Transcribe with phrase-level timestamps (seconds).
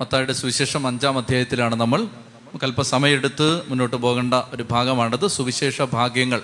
[0.00, 5.28] മത്തായുടെ സുവിശേഷം അഞ്ചാം അധ്യായത്തിലാണ് നമ്മൾ നമുക്ക് സമയമെടുത്ത് മുന്നോട്ട് പോകേണ്ട ഒരു ഭാഗമാണത്.
[5.28, 6.42] സുവിശേഷ ഭാഗ്യങ്ങൾ.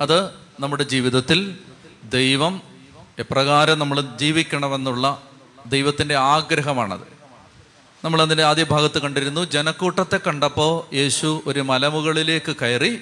[0.00, 1.58] അത് നമ്മുടെ ജീവിതത്തിൽ
[2.04, 2.62] ദൈവം
[3.18, 5.22] എപ്രകാരം നമ്മൾ ജീവിക്കണമെന്നുള്ള
[5.66, 7.00] ദൈവത്തിന്റെ ആഗ്രഹമാണത്.
[8.04, 12.98] നമ്മൾ അതിന്റെ ആദ്യ ഭാഗത്ത് കണ്ടിരുന്നു ജനക്കൂട്ടത്തെ കണ്ടപ്പോൾ യേശു ഒരു മലമുകളിലേക്ക് കയറി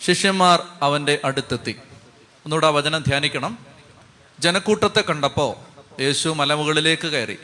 [0.00, 1.76] ശിഷ്യന്മാർ അവന്റെ അടുത്തെത്തി.
[2.44, 3.58] ഒന്നുകൂടെ ആ വചനം ധ്യാനിക്കണം.
[4.38, 5.54] ജനക്കൂട്ടത്തെ കണ്ടപ്പോൾ
[6.02, 7.38] യേശു മലമുകളിലേക്ക് കയറി.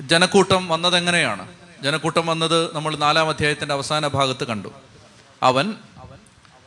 [0.00, 1.48] ജനക്കൂട്ടം വന്നതെങ്ങനെയാണ്
[1.82, 4.68] ജനക്കൂട്ടം വന്നത് നമ്മൾ നാലാം അധ്യായത്തിന്റെ അവസാന ഭാഗത്ത് കണ്ടു.
[5.42, 5.74] അവൻ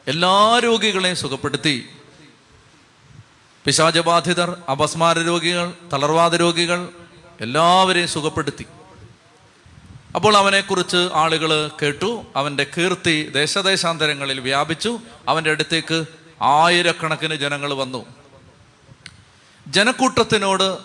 [0.08, 1.89] എല്ലാ രോഗികളെയും സുഖപ്പെടുത്തി.
[3.66, 6.89] പിശാചബാധിതർ അപസ്മാര രോഗികൾ തളർവാദ രോഗികൾ
[7.41, 8.66] എല്ലാവരെയും സുഖപ്പെടുത്തി.
[10.16, 12.25] അപ്പോൾ അവനെക്കുറിച്ച് ആളുകൾ കേട്ടു.
[12.36, 15.00] അവന്റെ കീർത്തി ദേശദേശാന്തരങ്ങളിൽ വ്യാപിച്ചു.
[15.27, 16.05] അവന്റെ അടുത്തേക്ക്
[16.41, 18.05] ആയിരക്കണക്കിന് ജനങ്ങൾ വന്നു.
[19.67, 20.77] ജനക്കൂട്ടത്തിനോട്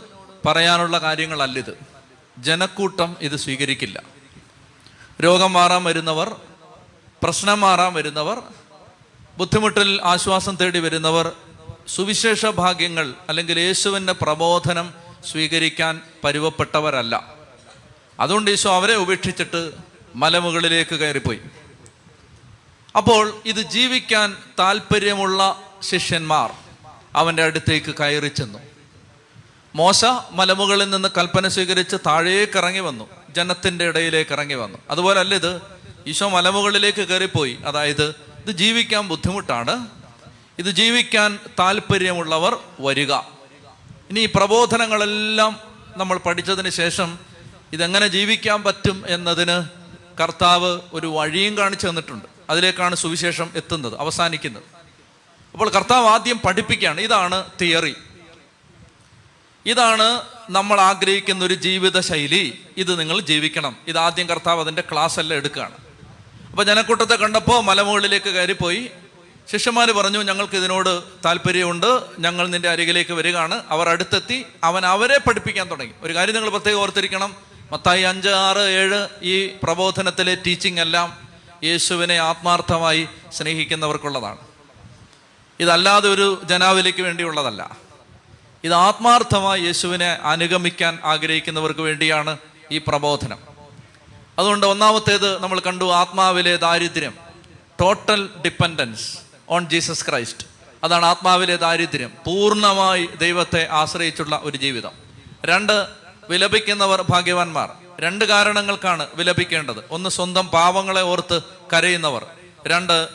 [0.49, 1.96] പറയാനുള്ള കാര്യങ്ങളല്ലിത്
[2.39, 4.03] ജനക്കൂട്ടം ഇത് സ്വീകരിക്കില്ല.
[5.25, 6.37] രോഗം മാറാൻ വരുന്നവർ
[7.23, 8.43] പ്രശ്നം മാറാൻ വരുന്നവർ
[9.37, 11.33] ബുദ്ധിമുട്ടിൽ ആശ്വാസം തേടി വരുന്നവർ
[11.89, 14.95] സുവിശേഷ ഭാഗ്യങ്ങൾ അല്ലെങ്കിൽ യേശുവിന്റെ പ്രബോധനം
[15.31, 17.35] സ്വീകരിക്കാൻ പരുവപ്പെട്ടവരല്ല.
[18.21, 19.73] അതുകൊണ്ട് യേശു അവരെ ഉപേക്ഷിച്ചിട്ട്
[20.15, 21.41] മലമുകളിലേക്ക് കയറിപ്പോയി.
[22.97, 26.53] അപ്പോൾ ഇത് ജീവിക്കാൻ താല്പര്യമുള്ള ശിഷ്യന്മാർ
[27.17, 28.59] അവന്റെ അടുത്തേക്ക് കയറി ചെന്നു.
[29.77, 33.09] മോശ മലമുകളിൽ നിന്ന് കൽപ്പന സ്വീകരിച്ച് താഴേക്ക് ഇറങ്ങി വന്നു.
[33.31, 34.79] ജനത്തിന്റെ ഇടയിലേക്ക് ഇറങ്ങി വന്നു.
[34.91, 35.61] അതുപോലെ അല്ല ഇത്?
[36.07, 37.59] ഈശോ മലമുകളിലേക്ക് കയറിപ്പോയി.
[37.67, 38.09] അതായത്
[38.47, 39.87] ഇത് ജീവിക്കാൻ ബുദ്ധിമുട്ടാണ്.
[40.59, 43.13] ഇത് ജീവിക്കാൻ താല്പര്യമുള്ളവർ വരിക.
[44.11, 45.61] ഇനി ഈ പ്രബോധനങ്ങളെല്ലാം
[45.97, 47.19] നമ്മൾ പഠിച്ചതിന് ശേഷം
[47.73, 49.63] ഇതെങ്ങനെ ജീവിക്കാൻ പറ്റും എന്നതിന്
[50.23, 52.25] കർത്താവ് ഒരു വഴിയും കാണിച്ചു തന്നിട്ടുണ്ട്.
[52.51, 54.63] അതിലേക്കാണ് സുവിശേഷം എത്തുന്നത് അവസാനിക്കുന്നത്.
[55.53, 57.01] അപ്പോൾ കർത്താവ് ആദ്യം പഠിപ്പിക്കുകയാണ്.
[57.01, 57.97] ഇതാണ് തിയറി.
[59.67, 63.77] ഇതാണ് നമ്മൾ ആഗ്രഹിക്കുന്ന ഒരു ജീവിത ശൈലി ഇത് നിങ്ങൾ ജീവിക്കണം.
[63.89, 65.75] ഇത് ആദ്യം കർത്താവ് അതിന്റെ ക്ലാസ് എല്ലാം എടുക്കുകയാണ്.
[66.51, 68.91] അപ്പോൾ ജനക്കൂട്ടത്തെ കണ്ടപ്പോൾ മലമുകളിലേക്ക് കയറിപ്പോയി.
[69.53, 72.01] ശിഷ്യന്മാർ പറഞ്ഞു ഞങ്ങൾക്ക് ഇതിനോട് താല്പര്യമുണ്ട്.
[72.19, 73.63] ഞങ്ങൾ നിന്റെ അരികിലേക്ക് വരികയാണ്.
[73.69, 74.45] അവർ അടുത്തെത്തി.
[74.65, 75.93] അവൻ അവരെ പഠിപ്പിക്കാൻ തുടങ്ങി.
[76.03, 77.35] ഒരു കാര്യം നിങ്ങൾ പ്രത്യേകം ഓർത്തിരിക്കണം.
[77.73, 81.29] മത്തായി അഞ്ച് ആറ് ഏഴ് ഈ പ്രബോധനത്തിലെ ടീച്ചിങ് എല്ലാം
[81.65, 84.39] യേശുവിനെ ആത്മാർത്ഥമായി സ്നേഹിക്കുന്നവർക്കുള്ളതാണ്.
[85.61, 87.86] ഇതല്ലാതെ ഒരു ജനാവലിക്ക് വേണ്ടിയുള്ളതല്ല.
[88.67, 92.39] ഇത് ആത്മാർത്ഥമായി യേശുവിനെ അനുഗമിക്കാൻ ആഗ്രഹിക്കുന്നവർക്ക് വേണ്ടിയാണ്
[92.71, 93.39] ഈ പ്രബോധനം.
[94.39, 97.15] അതുകൊണ്ട് ഒന്നാമത്തേത് നമ്മൾ കണ്ടു ആത്മാവിലെ ദാരിദ്ര്യം
[97.81, 99.19] total dependence
[99.49, 100.47] on Jesus Christ
[100.85, 104.93] അതാണ് ആത്മാവിലെ ദാരിദ്ര്യം പൂർണമായി ദൈവത്തെ ആശ്രയിച്ചുള്ള ഒരു ജീവിതം.
[105.45, 105.87] രണ്ട്
[106.31, 107.71] വിലപിക്കുന്നവർ ഭാഗ്യവാന്മാർ.
[108.01, 109.85] രണ്ട് കാരണങ്ങൾക്കാണ് വിലപിക്കേണ്ടത്.
[109.91, 111.41] ഒന്ന് സ്വന്തം പാവങ്ങളെ ഓർത്ത്
[111.73, 112.27] കരയുന്നവർ.
[112.67, 113.09] രണ്ട്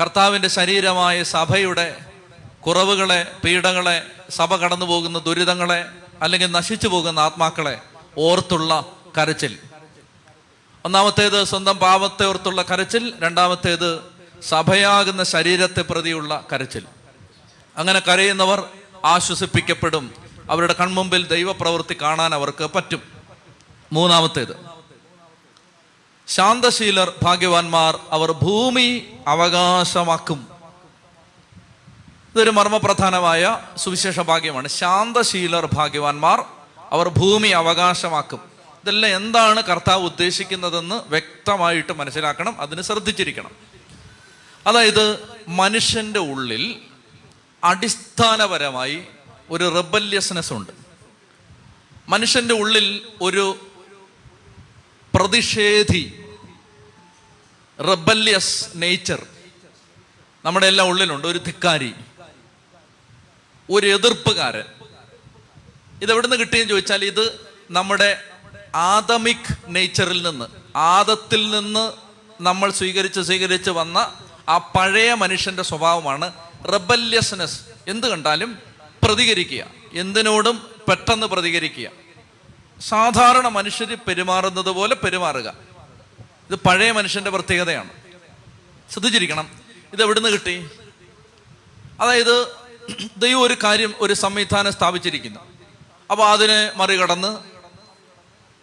[0.00, 1.96] കർത്താവിന്റെ ശരീരമായ സഭയുടെ
[2.66, 5.84] കുറവുകളെ പീഡകളെ സഭ കടന്നു പോകുന്ന ദുരിതങ്ങളെ
[6.22, 7.80] അല്ലെങ്കിൽ നശിച്ചു പോകുന്ന ആത്മാക്കളെ
[8.18, 8.84] ഓർത്തുള്ള
[9.18, 9.58] കരച്ചിൽ.
[10.84, 14.00] ഒന്നാമത്തേത് സ്വന്തം പാപത്തെ ഓർത്തുള്ള കരച്ചിൽ രണ്ടാമത്തേത്
[14.42, 16.86] സഭയാകുന്ന ശരീരത്തെ പ്രതിയുള്ള കരച്ചിൽ.
[17.76, 18.68] അങ്ങനെ കരയുന്നവർ
[19.04, 20.14] ആശ്വസിപ്പിക്കപ്പെടും.
[20.50, 23.02] അവരുടെ കൺമുമ്പിൽ ദൈവപ്രവൃത്തി കാണാൻ അവർക്ക് പറ്റും.
[23.92, 24.56] മൂന്നാമത്തേത്
[26.28, 30.55] ശാന്തശീലർ ഭാഗ്യവാന്മാർ അവർ ഭൂമി അവകാശമാക്കും.
[32.36, 34.68] ഇതൊരു മർമ്മപ്രധാനമായ സുവിശേഷ ഭാഗ്യമാണ്.
[34.68, 36.44] ശാന്തശീലർ ഭാഗ്യവാന്മാർ
[36.90, 38.40] അവർ ഭൂമി അവകാശമാക്കും.
[38.82, 43.50] ഇതെല്ലാം എന്താണ് കർത്താവ് ഉദ്ദേശിക്കുന്നതെന്ന് വ്യക്തമായിട്ട് മനസ്സിലാക്കണം അതിന് ശ്രദ്ധിച്ചിരിക്കണം.
[44.66, 46.76] അതായത് മനുഷ്യന്റെ ഉള്ളിൽ
[47.64, 49.02] അടിസ്ഥാനപരമായി
[49.50, 50.72] ഒരു റെബല്യസ്നെസ് ഉണ്ട്.
[52.08, 53.56] മനുഷ്യന്റെ ഉള്ളിൽ ഒരു
[55.14, 56.24] പ്രതിഷേധി
[57.88, 59.26] റെബല്യസ് നേച്ചർ
[60.44, 61.26] നമ്മുടെ എല്ലാം ഉള്ളിലുണ്ട്.
[61.26, 61.94] ഒരു ധിക്കാരി
[63.70, 64.64] ഒരു എതിർപ്പുകാരൻ.
[66.02, 67.40] ഇത് എവിടുന്ന് കിട്ടിയെന്ന് ചോദിച്ചാൽ ഇത്
[67.70, 68.24] നമ്മുടെ
[68.74, 70.44] ആദമിക് നേച്ചറിൽ നിന്ന്
[70.76, 71.92] ആദത്തിൽ നിന്ന്
[72.42, 74.18] നമ്മൾ സ്വീകരിച്ച് സ്വീകരിച്ച് വന്ന
[74.48, 76.32] ആ പഴയ മനുഷ്യന്റെ സ്വഭാവമാണ്
[76.72, 78.58] റെബല്യസ്നെസ് എന്ത് കണ്ടാലും
[79.02, 79.66] പ്രതികരിക്കുക.
[79.92, 81.90] എന്തിനോടും പെട്ടെന്ന് പ്രതികരിക്കുക.
[82.80, 85.54] സാധാരണ മനുഷ്യർ പെരുമാറുന്നത് പോലെ പെരുമാറുക.
[86.50, 87.90] ഇത് പഴയ മനുഷ്യന്റെ പ്രത്യേകതയാണ്.
[88.92, 89.50] ശ്രദ്ധിച്ചിരിക്കണം.
[89.92, 90.68] ഇത് എവിടുന്ന് കിട്ടി?
[92.00, 92.65] അതായത്
[93.16, 95.40] ദൈവം ഒരു കാര്യം ഒരു സംവിധാനം സ്ഥാപിച്ചിരിക്കുന്നു.
[96.10, 97.38] അപ്പോൾ അതിനെ മറികടന്ന്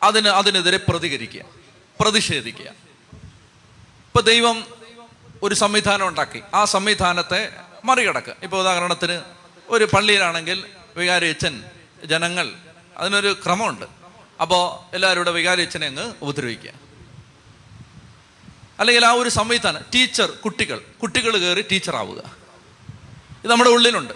[0.03, 1.41] അതിന് അതിനെതിരെ പ്രതികരിക്കുക
[1.99, 2.67] പ്രതിഷേധിക്കുക.
[4.07, 4.67] ഇപ്പൊ ദൈവം
[5.43, 6.41] ഒരു സംവിധാനം ഉണ്ടാക്കി.
[6.53, 7.49] ആ സംവിധാനത്തെ
[7.85, 8.35] മറികടക്കുക.
[8.43, 9.21] ഇപ്പോൾ ഉദാഹരണത്തിന്
[9.69, 10.65] ഒരു പള്ളിയിലാണെങ്കിൽ
[10.97, 11.63] വികാരി അച്ഛൻ
[12.05, 12.53] ജനങ്ങൾ
[12.97, 13.85] അതിനൊരു ക്രമമുണ്ട്.
[14.41, 16.71] അപ്പോൾ എല്ലാവരുടെ വികാരിയച്ഛനെ അങ്ങ് ഉപദ്രവിക്കുക.
[18.79, 22.42] അല്ലെങ്കിൽ ആ ഒരു സംവിധാനം ടീച്ചർ കുട്ടികൾ കുട്ടികൾ കയറി ടീച്ചർ ആവുക
[23.43, 24.13] ഇത് നമ്മുടെ ഉള്ളിലുണ്ട്.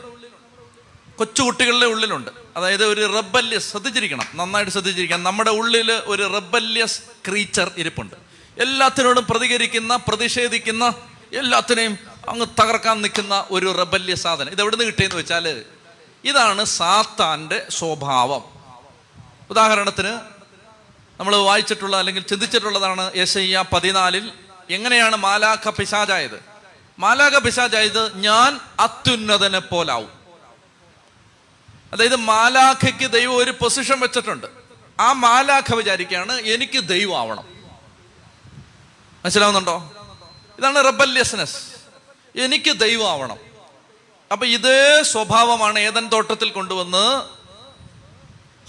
[1.17, 2.31] കൊച്ചുകുട്ടികളുടെ ഉള്ളിലുണ്ട്.
[2.57, 4.25] അതായത് ഒരു റബ്ബല്യസ് ശ്രദ്ധിച്ചിരിക്കണം.
[4.33, 5.23] നന്നായിട്ട് ശ്രദ്ധിച്ചിരിക്കണം.
[5.23, 8.15] നമ്മുടെ ഉള്ളിൽ ഒരു റബ്ബല്യസ് ക്രീച്ചർ ഇരിപ്പുണ്ട്.
[8.61, 10.93] എല്ലാത്തിനോടും പ്രതികരിക്കുന്ന പ്രതിഷേധിക്കുന്ന
[11.33, 11.97] എല്ലാത്തിനെയും
[12.29, 14.51] അങ്ങ് തകർക്കാൻ നിൽക്കുന്ന ഒരു റബല്യ സാധനം.
[14.51, 15.63] ഇത് എവിടുന്ന് കിട്ടിയെന്ന് വെച്ചാൽ
[16.23, 18.43] ഇതാണ് സാത്താന്റെ സ്വഭാവം.
[19.49, 20.19] ഉദാഹരണത്തിന്
[21.19, 24.31] നമ്മൾ വായിച്ചിട്ടുള്ള അല്ലെങ്കിൽ ചിന്തിച്ചിട്ടുള്ളതാണ് യശയ്യ പതിനാലിൽ
[24.69, 26.56] എങ്ങനെയാണ് മാലാഖ പിശാചായത്?
[26.99, 30.11] മാലാഖ പിശാജായത് ഞാൻ അത്യുന്നതനെ പോലാവും.
[31.93, 34.47] അതായത് മാലാഖയ്ക്ക് ദൈവം ഒരു പൊസിഷൻ വെച്ചിട്ടുണ്ട്.
[34.99, 37.43] ആ മാലാഖ വിചാരിക്കുകയാണ് എനിക്ക് ദൈവം ആവണം.
[39.25, 39.93] മനസ്സിലാവുന്നുണ്ടോ?
[40.59, 41.57] ഇതാണ് റെബല്യസ്നെസ്
[42.35, 43.37] എനിക്ക് ദൈവം ആവണം.
[44.31, 47.21] അപ്പൊ ഇതേ സ്വഭാവമാണ് ഏതൻ തോട്ടത്തിൽ കൊണ്ടുവന്ന്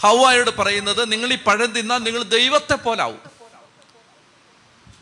[0.03, 3.21] ഹൗവായോട് പറയുന്നത് നിങ്ങൾ ഈ പഴം തിന്നാൽ നിങ്ങൾ ദൈവത്തെ പോലാവും.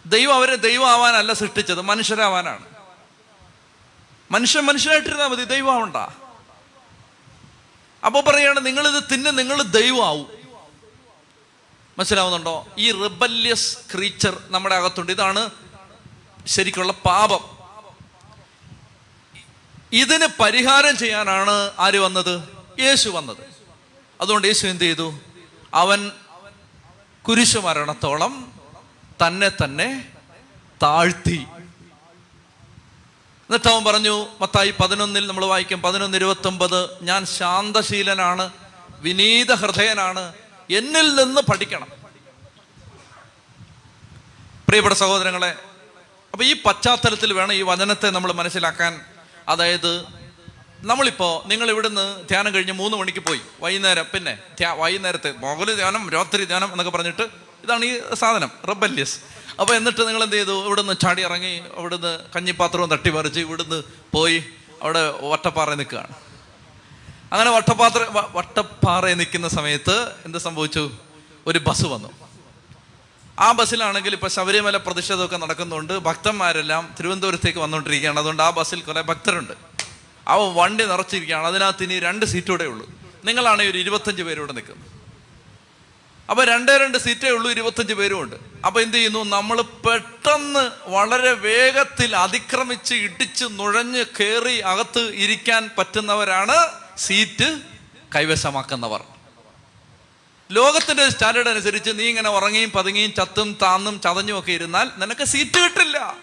[0.06, 2.75] ദൈവം അവരെ ദൈവം ആവാനല്ല സൃഷ്ടിച്ചത് മനുഷ്യരാവാനാണ്.
[4.30, 6.26] മനുഷ്യൻ മനുഷ്യനായിട്ടിരുന്നാൽ മതി ദൈവം അപ്പോൾ
[8.04, 10.26] അപ്പൊ പറയാണ് നിങ്ങളിത് തിന്നെ നിങ്ങൾ ദൈവമാവും.
[11.98, 12.66] മനസ്സിലാവുന്നുണ്ടോ?
[12.78, 15.12] ഈ റിബല്യസ് ക്രീച്ചർ നമ്മുടെ അകത്തുണ്ട്.
[15.12, 15.50] ഇതാണ്
[16.46, 17.56] ശരിക്കുള്ള പാപം.
[19.92, 22.48] ഇതിന് പരിഹാരം ചെയ്യാനാണ് ആര് വന്നത്?
[22.80, 23.36] യേശു വന്നത്.
[24.20, 25.18] അതുകൊണ്ട് യേശു എന്ത് ചെയ്തു?
[25.74, 26.12] അവൻ
[27.28, 28.60] കുരിശു മരണത്തോളം
[29.26, 30.08] തന്നെ തന്നെ
[30.82, 31.46] താഴ്ത്തി.
[33.50, 38.50] എന്നിട്ട് അവൻ പറഞ്ഞു മത്തായി പതിനൊന്നിൽ നമ്മൾ വായിക്കും പതിനൊന്ന് ഇരുപത്തി ഒമ്പത് ഞാൻ ശാന്തശീലനാണ്
[39.00, 40.32] വിനീത ഹൃദയനാണ്
[40.70, 41.88] എന്നിൽ നിന്ന് പഠിക്കണം.
[44.68, 45.54] പ്രിയപ്പെട്ട സഹോദരങ്ങളെ
[46.32, 49.00] അപ്പൊ ഈ പശ്ചാത്തലത്തിൽ വേണം ഈ വചനത്തെ നമ്മൾ മനസ്സിലാക്കാൻ.
[49.48, 50.06] അതായത്
[50.80, 54.38] നമ്മളിപ്പോ നിങ്ങൾ ഇവിടുന്ന് ധ്യാനം കഴിഞ്ഞ് മൂന്ന് മണിക്ക് പോയി വൈകുന്നേരം പിന്നെ
[54.72, 59.18] വൈകുന്നേരത്തെ മുകളിൽ ധ്യാനം രാത്രി ധ്യാനം എന്നൊക്കെ പറഞ്ഞിട്ട് ഇതാണ് ഈ സാധനം റബല്യസ്
[59.60, 60.66] അപ്പൊ എന്നിട്ട് നിങ്ങൾ എന്ത് ചെയ്തു?
[60.66, 63.82] ഇവിടുന്ന് ചാടി ഇറങ്ങി അവിടുന്ന് കഞ്ഞിപ്പാത്രവും തട്ടിപ്പറിച്ച് ഇവിടുന്ന്
[64.12, 64.44] പോയി
[64.82, 66.08] അവിടെ വട്ടപ്പാറ നിൽക്കുകയാണ്.
[67.32, 70.90] അങ്ങനെ വട്ടപ്പാത്ര വട്ടപ്പാറ നിൽക്കുന്ന സമയത്ത് എന്ത് സംഭവിച്ചു?
[71.46, 72.08] ഒരു ബസ് വന്നു.
[73.38, 75.98] ആ ബസ്സിലാണെങ്കിൽ ഇപ്പൊ ശബരിമല പ്രതിഷേധമൊക്കെ നടക്കുന്നുണ്ട്.
[75.98, 78.18] ഭക്തന്മാരെല്ലാം തിരുവനന്തപുരത്തേക്ക് വന്നുകൊണ്ടിരിക്കുകയാണ്.
[78.18, 79.52] അതുകൊണ്ട് ആ ബസ്സിൽ കുറെ ഭക്തരുണ്ട്.
[80.28, 81.46] അവ വണ്ടി നിറച്ചിരിക്കുകയാണ്.
[81.46, 82.90] അതിനകത്ത് ഇനി രണ്ട് സീറ്റൂടെ ഉള്ളൂ.
[83.24, 84.95] നിങ്ങളാണെങ്കിൽ ഒരു ഇരുപത്തഞ്ച് പേരൂടെ നിൽക്കുന്നത്.
[86.30, 88.36] അപ്പൊ രണ്ടേ രണ്ട് സീറ്റേ ഉള്ളൂ ഇരുപത്തഞ്ച് പേരും ഉണ്ട്.
[88.66, 89.24] അപ്പൊ എന്ത് ചെയ്യുന്നു?
[89.24, 96.56] നമ്മൾ പെട്ടെന്ന് വളരെ വേഗത്തിൽ അതിക്രമിച്ച് ഇടിച്ച് നുഴഞ്ഞ് കയറി അകത്ത് ഇരിക്കാൻ പറ്റുന്നവരാണ്
[96.98, 97.60] സീറ്റ്
[98.14, 99.02] കൈവശമാക്കുന്നവർ.
[100.52, 106.16] ലോകത്തിന്റെ സ്റ്റാൻഡേർഡ് അനുസരിച്ച് നീ ഇങ്ങനെ ഉറങ്ങിയും പതുങ്ങിയും ചത്തും താന്നും ചതഞ്ഞും ഒക്കെ ഇരുന്നാൽ നിനക്ക് സീറ്റ് കിട്ടില്ല.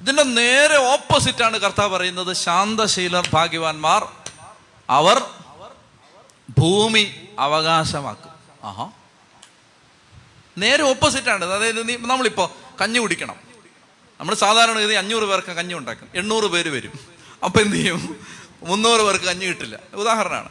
[0.00, 4.08] ഇതിന്റെ നേരെ ഓപ്പോസിറ്റ് ആണ് കർത്താവ് പറയുന്നത് ശാന്തശീലർ ഭാഗ്യവാന്മാർ
[4.90, 5.22] അവർ
[6.58, 8.31] ഭൂമി അവകാശമാക്കും.
[8.62, 8.90] ആഹാ.
[10.58, 13.36] നേരെ ഓപ്പോസിറ്റാണ് അതായത് നീ നമ്മളിപ്പോ കഞ്ഞി കുടിക്കണം.
[14.20, 16.10] നമ്മൾ സാധാരണ ഗതി അഞ്ഞൂറ് പേർക്ക് കഞ്ഞി ഉണ്ടാക്കും.
[16.14, 16.92] എണ്ണൂറ് പേര് വരും.
[17.44, 18.26] അപ്പൊ എന്ത് ചെയ്യും?
[18.62, 19.78] മുന്നൂറ് പേർക്ക് കഞ്ഞി കിട്ടില്ല.
[19.94, 20.48] ഉദാഹരണമാണ്.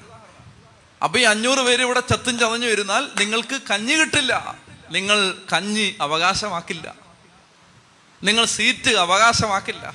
[1.03, 4.55] അപ്പൊ ഈ അഞ്ഞൂറ് പേര് ഇവിടെ ചത്തും ചതഞ്ഞു വരുന്നാൽ നിങ്ങൾക്ക് കഞ്ഞി കിട്ടില്ല.
[4.91, 6.95] നിങ്ങൾ കഞ്ഞി അവകാശമാക്കില്ല.
[8.23, 9.93] നിങ്ങൾ സീറ്റ് അവകാശമാക്കില്ല.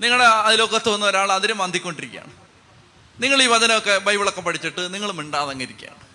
[0.00, 2.32] നിങ്ങളുടെ അതിലൊക്കെ വന്ന ഒരാൾ അതിന് മന്തിക്കൊണ്ടിരിക്കുകയാണ്.
[3.22, 6.13] നിങ്ങൾ ഈ വചനമൊക്കെ ബൈബിളൊക്കെ പഠിച്ചിട്ട് നിങ്ങൾ മിണ്ടാതങ്ങിരിക്കുകയാണ്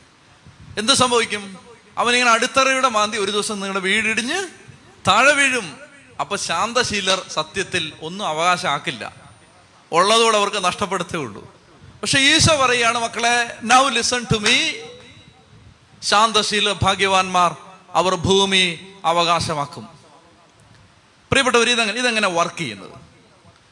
[0.79, 1.57] എന്ത് സംഭവിക്കും?
[1.97, 4.47] അവനിങ്ങനെ അടിത്തറയുടെ മാന്തി ഒരു ദിവസം നിങ്ങളുടെ വീടിടിഞ്ഞ്
[5.07, 5.79] താഴെ വീഴും.
[6.19, 9.13] അപ്പൊ ശാന്തശീലർ സത്യത്തിൽ ഒന്നും അവകാശമാക്കില്ല.
[9.91, 11.53] ഉള്ളതുകൂടെ അവർക്ക് നഷ്ടപ്പെടുത്തേ ഉള്ളൂ.
[12.01, 14.71] പക്ഷെ ഈശോ പറയാണ് മക്കളെ നൗ ലിസൺ ടു മീ
[16.03, 17.55] ശാന്തശീല ഭാഗ്യവാന്മാർ
[17.93, 19.87] അവർ ഭൂമി അവകാശമാക്കും.
[21.29, 22.91] പ്രിയപ്പെട്ടവർ ഇതെങ്ങനെ ഇതെങ്ങനെ വർക്ക് ചെയ്യുന്നത്?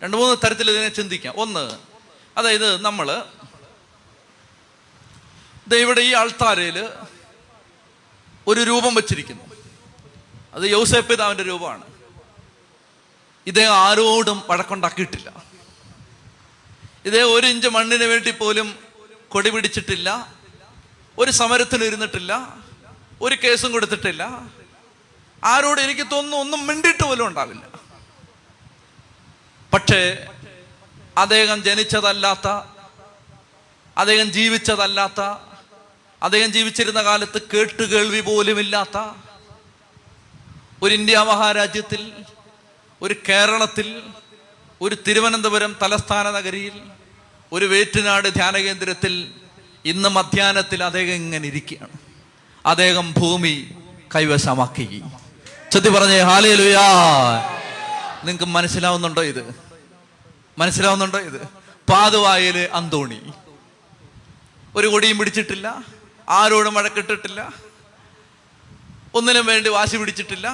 [0.04, 1.34] രണ്ട് മൂന്ന് തരത്തിൽ ഇതിനെ ചിന്തിക്കാം.
[1.38, 1.78] ഒന്ന്
[2.38, 3.24] അതായത് നമ്മൾ
[5.76, 6.90] ഇവിടെ ഈ ആൾത്താരയിൽ
[8.48, 9.44] ഒരു രൂപം വച്ചിരിക്കുന്നു.
[10.54, 11.84] അത് യൗസേപ്പ് പിതാവിന്റെ രൂപമാണ്.
[13.48, 15.44] ഇദ്ദേഹം ആരോടും വഴക്കുണ്ടാക്കിയിട്ടില്ല.
[17.06, 18.80] ഇതേ ഒരു ഇഞ്ച് മണ്ണിന് വേണ്ടി പോലും
[19.30, 20.34] കൊടി പിടിച്ചിട്ടില്ല.
[21.18, 22.58] ഒരു സമരത്തിന് ഇരുന്നിട്ടില്ല.
[23.22, 24.24] ഒരു കേസും കൊടുത്തിട്ടില്ല.
[25.44, 27.68] ആരോട് എനിക്ക് തോന്നുന്നു ഒന്നും മിണ്ടിയിട്ട് പോലും ഉണ്ടാവില്ല.
[29.74, 30.28] പക്ഷേ
[31.18, 32.48] അദ്ദേഹം ജനിച്ചതല്ലാത്ത
[33.98, 35.47] അദ്ദേഹം ജീവിച്ചതല്ലാത്ത
[36.24, 39.16] അദ്ദേഹം ജീവിച്ചിരുന്ന കാലത്ത് കേട്ടുകേൾവി പോലുമില്ലാത്ത
[40.84, 42.12] ഒരു ഇന്ത്യ മഹാരാജ്യത്തിൽ
[43.02, 44.02] ഒരു കേരളത്തിൽ
[44.82, 46.72] ഒരു തിരുവനന്തപുരം തലസ്ഥാന നഗരിയിൽ
[47.54, 49.32] ഒരു വേറ്റുനാട് ധ്യാന കേന്ദ്രത്തിൽ
[49.86, 51.90] ഇന്ന് മധ്യാഹ്നത്തിൽ അദ്ദേഹം ഇങ്ങനെ ഇരിക്കുകയാണ്.
[52.66, 53.76] അദ്ദേഹം ഭൂമി
[54.16, 55.02] കൈവശമാക്കി.
[55.72, 56.82] ചെത്തി പറഞ്ഞേ ഹാലേ ലുയാ
[58.24, 59.56] നിങ്ങൾക്ക് മനസ്സിലാവുന്നുണ്ടോ ഇത്?
[60.58, 61.48] മനസ്സിലാവുന്നുണ്ടോ ഇത്?
[61.90, 63.22] പാതുവായിൽ അന്തോണി.
[64.76, 65.97] ഒരു കൊടിയും പിടിച്ചിട്ടില്ല.
[66.28, 67.54] ആരോടും വഴക്കിട്ടിട്ടില്ല.
[69.16, 70.48] ഒന്നിനും വേണ്ടി വാശി പിടിച്ചിട്ടില്ല.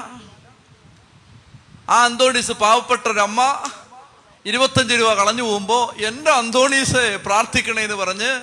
[1.89, 3.63] ആ അന്തോണീസ് പാവപ്പെട്ട ഒരമ്മ
[4.45, 8.41] ഇരുപത്തഞ്ച് രൂപ കളഞ്ഞു പോകുമ്പോൾ എന്റെ അന്തോണീസെ പ്രാർത്ഥിക്കണേന്ന് പറഞ്ഞ്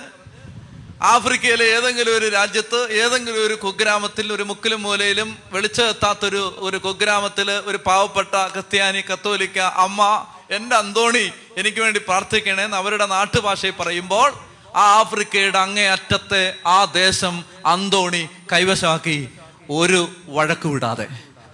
[1.01, 8.35] ആഫ്രിക്കയിലെ ഏതെങ്കിലും ഒരു രാജ്യത്ത് ഏതെങ്കിലും ഒരു കുഗ്രാമത്തിൽ ഒരു മുക്കിലും മൂലയിലും വെളിച്ചെത്താത്തൊരു ഒരു കുഗ്രാമത്തിൽ ഒരു പാവപ്പെട്ട
[8.47, 16.55] ക്രിസ്ത്യാനി കത്തോലിക്ക അമ്മ എന്റെ അന്തോണി എനിക്ക് വേണ്ടി പ്രാർത്ഥിക്കണേന്ന് അവരുടെ നാട്ടുഭാഷയിൽ പറയുമ്പോൾ ആ ആഫ്രിക്കയുടെ അങ്ങേ അറ്റത്തെ
[16.67, 19.29] ആ ദേശം അന്തോണി കൈവശമാക്കി
[19.69, 21.07] ഒരു വഴക്ക് വിടാതെ.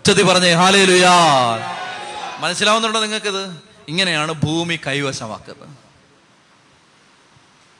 [0.05, 1.09] ചെതി പറഞ്ഞേ ഹാലേലുയാ.
[2.39, 3.61] മനസ്സിലാവുന്നുണ്ടോ നിങ്ങൾക്കിത്?
[3.87, 5.69] ഇങ്ങനെയാണ് ഭൂമി കൈവശമാക്കുന്നത്.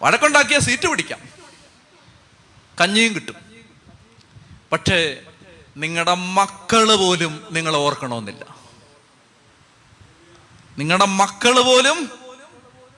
[0.01, 1.20] വഴക്കുണ്ടാക്കിയ സീറ്റ് പിടിക്കാം.
[2.82, 3.36] കഞ്ഞിയും കിട്ടും.
[4.72, 5.17] പക്ഷേ
[5.77, 8.58] നിങ്ങളുടെ മക്കൾ പോലും നിങ്ങൾ ഓർക്കണമെന്നില്ല
[10.77, 12.12] നിങ്ങളുടെ മക്കൾ പോലും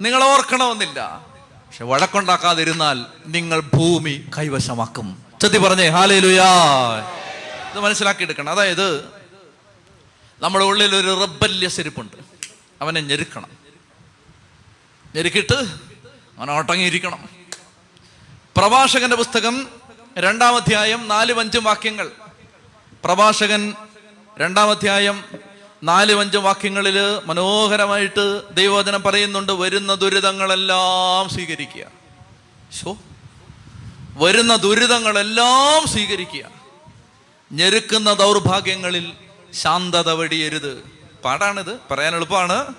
[0.02, 1.29] നിങ്ങൾ ഓർക്കണമെന്നില്ല
[1.70, 5.26] പക്ഷെ വഴക്കുണ്ടാക്കാതിരുന്നാൽ നിങ്ങൾ ഭൂമി കൈവശമാക്കും.
[5.42, 6.46] ചെത്തി പറഞ്ഞേ ഹാലേലുയാ.
[7.72, 9.06] ഇത് മനസ്സിലാക്കി എടുക്കണം അതായത്
[10.42, 12.18] നമ്മുടെ ഉള്ളിൽ ഒരു റബ്ബല്യ സെരിപ്പുണ്ട്
[12.82, 13.50] അവനെ ഞെരുക്കണം.
[15.16, 15.54] ഞെരുക്കിയിട്ട്
[16.38, 17.30] അവൻ ഓട്ടങ്ങിയിരിക്കണം
[18.58, 19.68] പ്രഭാഷകന്റെ പുസ്തകം
[20.18, 22.12] രണ്ടാം അധ്യായം നാലും അഞ്ചും വാക്യങ്ങൾ.
[23.04, 23.74] പ്രഭാഷകൻ
[24.40, 25.24] രണ്ടാം അധ്യായം
[25.84, 31.86] നാലും അഞ്ചും വാക്യങ്ങളിൽ മനോഹരമായിട്ട് ദൈവോധനം പറയുന്നുണ്ട് വരുന്ന ദുരിതങ്ങളെല്ലാം സ്വീകരിക്കുക.
[32.82, 32.98] ശോ
[34.18, 36.46] വരുന്ന ദുരിതങ്ങളെല്ലാം സ്വീകരിക്കുക.
[37.52, 39.14] ഞെരുക്കുന്ന ദൗർഭാഗ്യങ്ങളിൽ
[39.54, 40.92] ശാന്തത വെടിയരുത്.
[41.24, 42.74] പാടാണിത് പറയാൻ എളുപ്പമാണ്.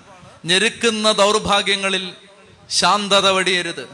[0.44, 2.12] ഞെരുക്കുന്ന ദൗർഭാഗ്യങ്ങളിൽ
[2.70, 3.88] ശാന്തത വെടിയരുത്.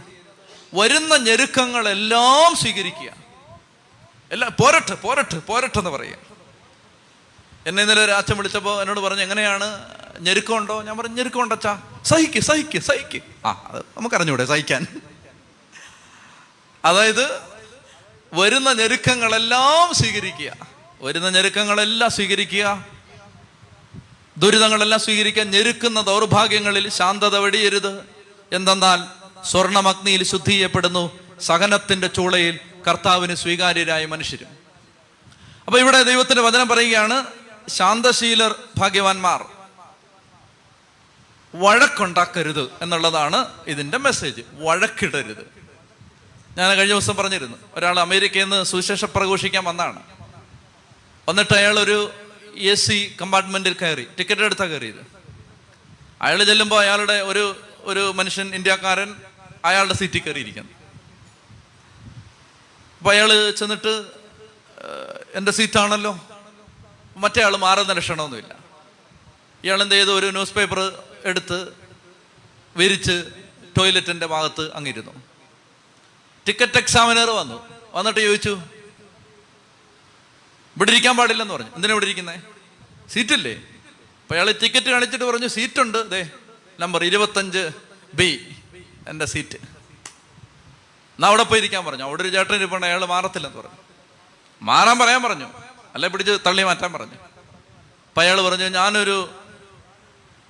[0.75, 3.13] വരുന്ന ഞെരുക്കങ്ങളെല്ലാം സ്വീകരിക്കുക.
[4.33, 6.36] എല്ലാം പോരട്ട് പോരട്ട് പോരട്ടെന്ന് പറയുക.
[7.67, 9.89] എന്നെ ഇന്നലെ ഒരു അച്ഛൻ വിളിച്ചപ്പോൾ എന്നോട് പറഞ്ഞു എങ്ങനെയാണ്?
[10.21, 10.83] ഞെരുക്കമുണ്ടോ?
[10.83, 13.23] ഞാൻ പറഞ്ഞു ഞെരുക്കമുണ്ടച്ചാ സഹിക്ക് സഹിക്ക് സഹിക്ക്.
[13.47, 14.87] ആ അത് നമുക്കറിഞ്ഞൂടെ സഹിക്കാൻ.
[16.85, 17.41] അതായത്
[18.33, 20.57] വരുന്ന ഞെരുക്കങ്ങളെല്ലാം സ്വീകരിക്കുക.
[21.01, 22.85] വരുന്ന ഞെരുക്കങ്ങളെല്ലാം സ്വീകരിക്കുക.
[24.37, 28.05] ദുരിതങ്ങളെല്ലാം സ്വീകരിക്കാൻ ഞെരുക്കുന്ന ദൗർഭാഗ്യങ്ങളിൽ ശാന്തത വെടിയരുത്.
[28.53, 29.05] എന്തെന്നാൽ
[29.45, 34.47] സ്വർണമഗ്നിയിൽ ശുദ്ധി ചെയ്യപ്പെടുന്നു സഹനത്തിന്റെ ചൂളയിൽ കർത്താവിന് സ്വീകാര്യരായ മനുഷ്യരും.
[35.67, 37.27] അപ്പൊ ഇവിടെ ദൈവത്തിന്റെ വചനം പറയുകയാണ്
[37.69, 39.47] ശാന്തശീലർ ഭാഗ്യവാന്മാർ.
[41.55, 45.47] വഴക്കുണ്ടാക്കരുത് എന്നുള്ളതാണ് ഇതിന്റെ മെസ്സേജ് വഴക്കിടരുത്.
[46.59, 50.03] ഞാൻ കഴിഞ്ഞ ദിവസം പറഞ്ഞിരുന്നു ഒരാൾ അമേരിക്കയിൽ നിന്ന് സുവിശേഷ പ്രഘോഷിക്കാൻ വന്നാണ്.
[51.29, 52.11] വന്നിട്ട് അയാൾ ഒരു
[52.57, 55.07] എ സി കമ്പാർട്ട്മെന്റിൽ കയറി ടിക്കറ്റ് എടുത്താ കയറിയത്.
[56.23, 59.17] അയാൾ ചെല്ലുമ്പോൾ അയാളുടെ ഒരു ഒരു മനുഷ്യൻ ഇന്ത്യക്കാരൻ
[59.65, 60.73] അയാളുടെ സീറ്റിൽ കയറിയിരിക്കുന്നു.
[62.99, 66.36] അപ്പൊ അയാൾ ചെന്നിട്ട് "ഏഹ്, എന്റെ സീറ്റാണല്ലോ
[67.17, 68.57] മറ്റേ ആൾ മാറുന്ന ലക്ഷണമൊന്നുമില്ല.
[69.65, 70.19] ഇയാൾ എന്ത് ചെയ്തു?
[70.19, 71.73] ഒരു ന്യൂസ് പേപ്പർ എടുത്ത്
[72.77, 73.25] വിരിച്ച്
[73.79, 75.23] ടോയ്ലറ്റിന്റെ ഭാഗത്ത് അങ്ങിരുന്നു.
[76.47, 77.69] ടിക്കറ്റ് എക്സാമിനർ വന്നു.
[77.93, 78.61] വന്നിട്ട് ചോദിച്ചു
[80.77, 81.75] ഇവിടെ ഇരിക്കാൻ പാടില്ലെന്ന് പറഞ്ഞു.
[81.75, 82.41] എന്തിനാ ഇവിടെ ഇരിക്കുന്നേ?
[83.13, 83.55] സീറ്റില്ലേ.
[83.55, 86.11] അപ്പൊ അയാൾ ടിക്കറ്റ് കാണിച്ചിട്ട് പറഞ്ഞു സീറ്റുണ്ട്.
[86.11, 86.31] ദേ
[86.81, 87.71] നമ്പർ ഇരുപത്തഞ്ച്
[88.15, 88.57] ബി
[89.09, 89.57] എന്റെ സീറ്റ്.
[89.57, 92.05] എന്നാ അവിടെ പോയി ഇരിക്കാൻ പറഞ്ഞു.
[92.05, 92.87] അവിടെ ഒരു ചേട്ടൻ ഇരിപ്പുണ്ട്.
[92.87, 93.77] അയാൾ മാറത്തില്ലെന്ന് പറഞ്ഞു.
[94.63, 95.66] മാറാൻ പറയാൻ പറഞ്ഞു.
[95.97, 97.15] അല്ലെ പിടിച്ച് തള്ളി മാറ്റാൻ പറഞ്ഞു.
[98.09, 99.31] അപ്പം അയാൾ പറഞ്ഞു ഞാനൊരു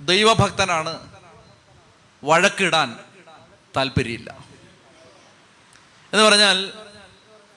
[0.00, 1.12] ദൈവഭക്തനാണ്.
[2.25, 2.99] വഴക്കിടാൻ
[3.76, 4.38] താല്പര്യമില്ല.
[6.12, 6.73] എന്ന് പറഞ്ഞാൽ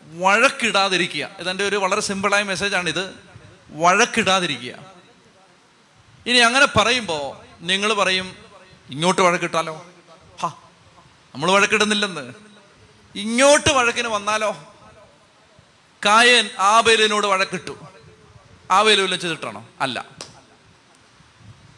[0.03, 1.29] വഴക്കിടാതിരിക്കുക.
[1.39, 3.15] ഇതെന്റെ ഒരു വളരെ സിമ്പിളായ മെസ്സേജാണിത്
[3.69, 4.73] വഴക്കിടാതിരിക്കുക.
[6.25, 8.35] ഇനി അങ്ങനെ പറയുമ്പോൾ നിങ്ങൾ പറയും
[8.89, 9.85] ഇങ്ങോട്ട് വഴക്കിട്ടാലോ?
[10.41, 10.47] ഹാ
[11.35, 12.33] നമ്മൾ വഴക്കിടുന്നില്ലെന്ന്.
[13.15, 14.68] ഇങ്ങോട്ട് വഴക്കിന് വന്നാലോ?
[16.05, 17.77] കായൻ ആബേലിനോട് വഴക്കിട്ടു.
[18.71, 19.67] ആബേലും ചെയ്തിട്ടാണോ?
[19.81, 20.05] അല്ല.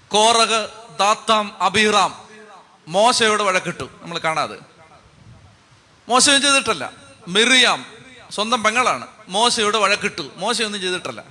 [0.08, 2.28] കോറക് ദാത്താം അബിറാം
[2.88, 3.90] മോശയോട് വഴക്കിട്ടു.
[4.02, 4.60] നമ്മൾ കാണാതെ
[6.10, 6.92] മോശയും ചെയ്തിട്ടല്ല.
[7.28, 7.86] മിറിയാം
[8.32, 9.08] സ്വന്തം പെങ്ങളാണ്.
[9.28, 10.32] മോശയോട് വഴക്കിട്ടു.
[10.36, 11.22] മോശയൊന്നും ചെയ്തിട്ടല്ല.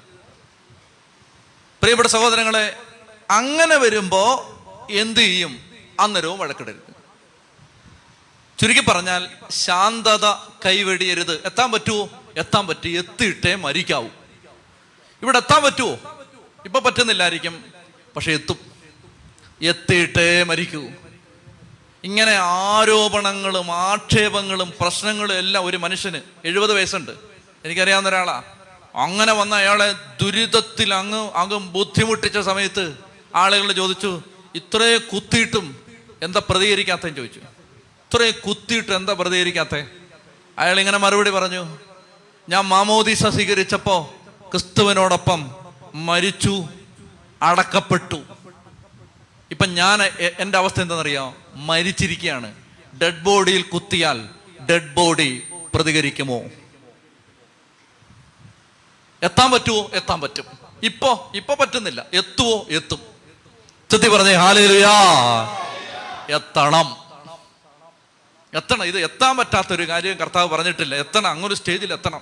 [1.82, 2.76] പ്രിയപ്പെട്ട സഹോദരങ്ങളെ
[3.30, 4.56] അങ്ങനെ വരുമ്പോ
[4.90, 5.60] എന്ത് ചെയ്യും?
[6.00, 6.94] അന്നേരവും വഴക്കിടരുത്.
[8.60, 10.32] ചുരുക്കി പറഞ്ഞാൽ ശാന്തത
[10.66, 11.42] കൈവെടിയരുത്.
[11.44, 14.08] എത്താൻ പറ്റുമോ എത്താൻ പറ്റി എത്തിയിട്ടേ മരിക്കാവൂ.
[15.22, 15.98] ഇവിടെ എത്താൻ പറ്റുമോ
[16.64, 17.64] ഇപ്പൊ പറ്റുന്നില്ലായിരിക്കും.
[18.16, 18.56] പക്ഷെ എത്തും.
[19.62, 20.88] എത്തിയിട്ടേ മരിക്കൂ.
[22.04, 27.10] ഇങ്ങനെ ആരോപണങ്ങളും ആക്ഷേപങ്ങളും പ്രശ്നങ്ങളും എല്ലാം ഒരു മനുഷ്യന് എഴുപത് വയസ്സുണ്ട്.
[27.64, 28.42] എനിക്കറിയാവുന്ന ഒരാളാ.
[28.94, 32.94] അങ്ങനെ വന്ന അയാളെ ദുരിതത്തിൽ അങ്ങ് അങ്ങ് ബുദ്ധിമുട്ടിച്ച സമയത്ത്
[33.34, 34.22] ആളുകൾ ചോദിച്ചു
[34.54, 35.76] ഇത്രേ കുത്തിയിട്ടും
[36.22, 37.40] എന്താ പ്രതികരിക്കാത്തതെന്ന് ചോദിച്ചു.
[37.40, 39.86] ഇത്രേ കുത്തിയിട്ട് എന്താ പ്രതികരിക്കാത്തേ
[40.58, 41.78] അയാൾ ഇങ്ങനെ മറുപടി പറഞ്ഞു
[42.48, 44.14] ഞാൻ മാമോദീസ സ്വീകരിച്ചപ്പോ
[44.50, 45.50] ക്രിസ്തുവിനോടൊപ്പം
[45.94, 46.68] മരിച്ചു
[47.42, 48.22] അടക്കപ്പെട്ടു.
[49.50, 50.02] ഇപ്പൊ ഞാൻ
[50.38, 51.34] എന്റെ അവസ്ഥ എന്താണെന്നറിയോ?
[51.54, 52.54] മരിച്ചിരിക്കുകയാണ്
[53.02, 54.28] ഡെഡ് ബോഡിയിൽ കുത്തിയാൽ
[54.70, 55.42] ഡെഡ് ബോഡി
[55.74, 56.40] പ്രതികരിക്കുമോ?
[59.22, 60.44] എത്താൻ പറ്റുമോ എത്താൻ പറ്റും.
[60.82, 62.06] ഇപ്പോ ഇപ്പൊ പറ്റുന്നില്ല.
[62.14, 62.66] എത്തുവോ?
[62.70, 62.98] എത്തും.
[63.90, 64.92] ചെത്തി പറഞ്ഞേ ഹാലേലുയാ
[66.28, 67.09] എത്തണം.
[68.54, 68.84] എത്തണം.
[68.84, 70.94] ഇത് എത്താൻ പറ്റാത്തൊരു കാര്യം കർത്താവ് പറഞ്ഞിട്ടില്ല.
[70.94, 71.26] എത്തണം.
[71.26, 72.20] അങ്ങൊരു സ്റ്റേജിൽ എത്തണം.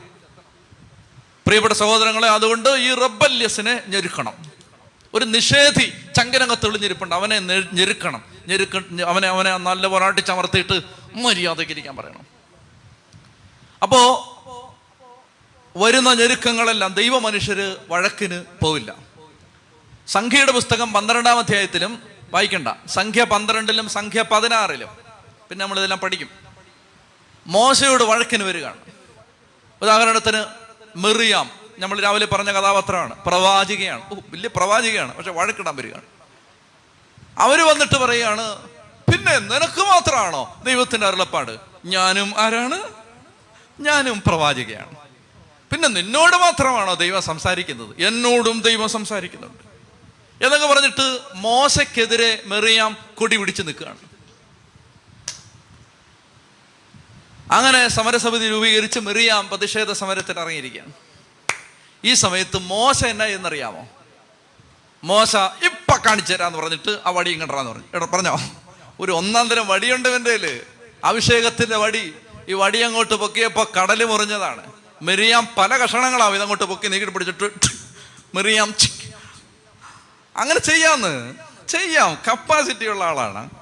[1.47, 4.32] പ്രിയപ്പെട്ട സഹോദരങ്ങളെ അതുകൊണ്ട് ഈ റബ്ബല്യസിനെ ഞെരുക്കണം.
[5.14, 7.40] ഒരു നിഷേധി ചങ്കരംഗത്ത് തെളിഞ്ഞിരിപ്പുണ്ട് അവനെ
[7.73, 8.25] ഞെരുക്കണം.
[8.49, 10.80] ഞെരുക്ക അവനെ അവനെ നല്ല പോരാട്ടി ചമർത്തിയിട്ട്
[11.14, 12.26] മര്യാദയ്ക്ക് ഇരിക്കാൻ പറയണം.
[13.82, 14.35] അപ്പോ
[15.76, 18.94] വരുന്ന ഞെരുക്കങ്ങളെല്ലാം ദൈവ മനുഷ്യര് വഴക്കിന് പോവില്ല.
[20.06, 22.68] സംഖ്യയുടെ പുസ്തകം പന്ത്രണ്ടാം അധ്യായത്തിലും വായിക്കണ്ട.
[22.87, 25.08] സംഖ്യ പന്ത്രണ്ടിലും സംഖ്യ പതിനാറിലും.
[25.49, 26.28] പിന്നെ നമ്മളിതെല്ലാം പഠിക്കും.
[27.47, 28.76] മോശയോട് വഴക്കിന് വരികയാണ്.
[29.83, 30.45] ഉദാഹരണത്തിന്
[30.97, 34.12] മെറിയാം നമ്മൾ രാവിലെ പറഞ്ഞ കഥാപാത്രമാണ് പ്രവാചികയാണ്.
[34.12, 36.02] ഓ വലിയ പ്രവാചികയാണ് പക്ഷെ വഴക്കിടാൻ വരികയാണ്.
[37.38, 38.69] അവർ വന്നിട്ട് പറയുകയാണ്
[39.12, 41.57] പിന്നെ നിനക്ക് മാത്രമാണോ ദൈവത്തിന്റെ അരുളപ്പാട്?
[41.85, 42.83] ഞാനും ആരാണ്?
[43.81, 44.97] ഞാനും പ്രവാചികയാണ്.
[45.73, 48.07] പിന്നെ നിന്നോട് മാത്രമാണോ ദൈവം സംസാരിക്കുന്നത്?
[48.07, 49.69] എന്നോടും ദൈവം സംസാരിക്കുന്നുണ്ട്.
[50.45, 54.08] എന്നൊക്കെ പറഞ്ഞിട്ട് മോശക്കെതിരെ മെറിയാം കൊടി പിടിച്ച് നിൽക്കുകയാണ്.
[57.52, 60.93] അങ്ങനെ സമരസമിതി രൂപീകരിച്ച് മെറിയാം പ്രതിഷേധ സമരത്തിന് ഇറങ്ങിയിരിക്കുകയാണ്.
[62.05, 63.88] ഈ സമയത്ത് മോശ എന്നാ എന്നറിയാമോ?
[65.05, 67.85] മോശ ഇപ്പൊ കാണിച്ചു തരാന്ന് പറഞ്ഞിട്ട് ആ വടി ഇങ്ങോട്ടാന്ന് പറഞ്ഞു.
[67.95, 68.40] എടാ പറഞ്ഞോ?
[69.00, 70.61] ഒരു ഒന്നാം തരം വടിയുണ്ട് എന്റെ
[71.05, 72.14] അഭിഷേകത്തിന്റെ വടി.
[72.49, 74.73] ഈ വടി അങ്ങോട്ട് പൊക്കിയപ്പോ കടൽ മുറിഞ്ഞതാണ്.
[75.02, 77.50] മെറിയാം പല കഷണങ്ങളാവും ഇതങ്ങോട്ട് പൊക്കി നീക്കി പിടിച്ചിട്ട്
[78.35, 78.75] മെറിയാം
[80.37, 81.35] അങ്ങനെ ചെയ്യാന്ന്.
[81.69, 82.19] ചെയ്യാം.
[82.28, 83.58] കപ്പാസിറ്റി ഉള്ള ആളാണ്.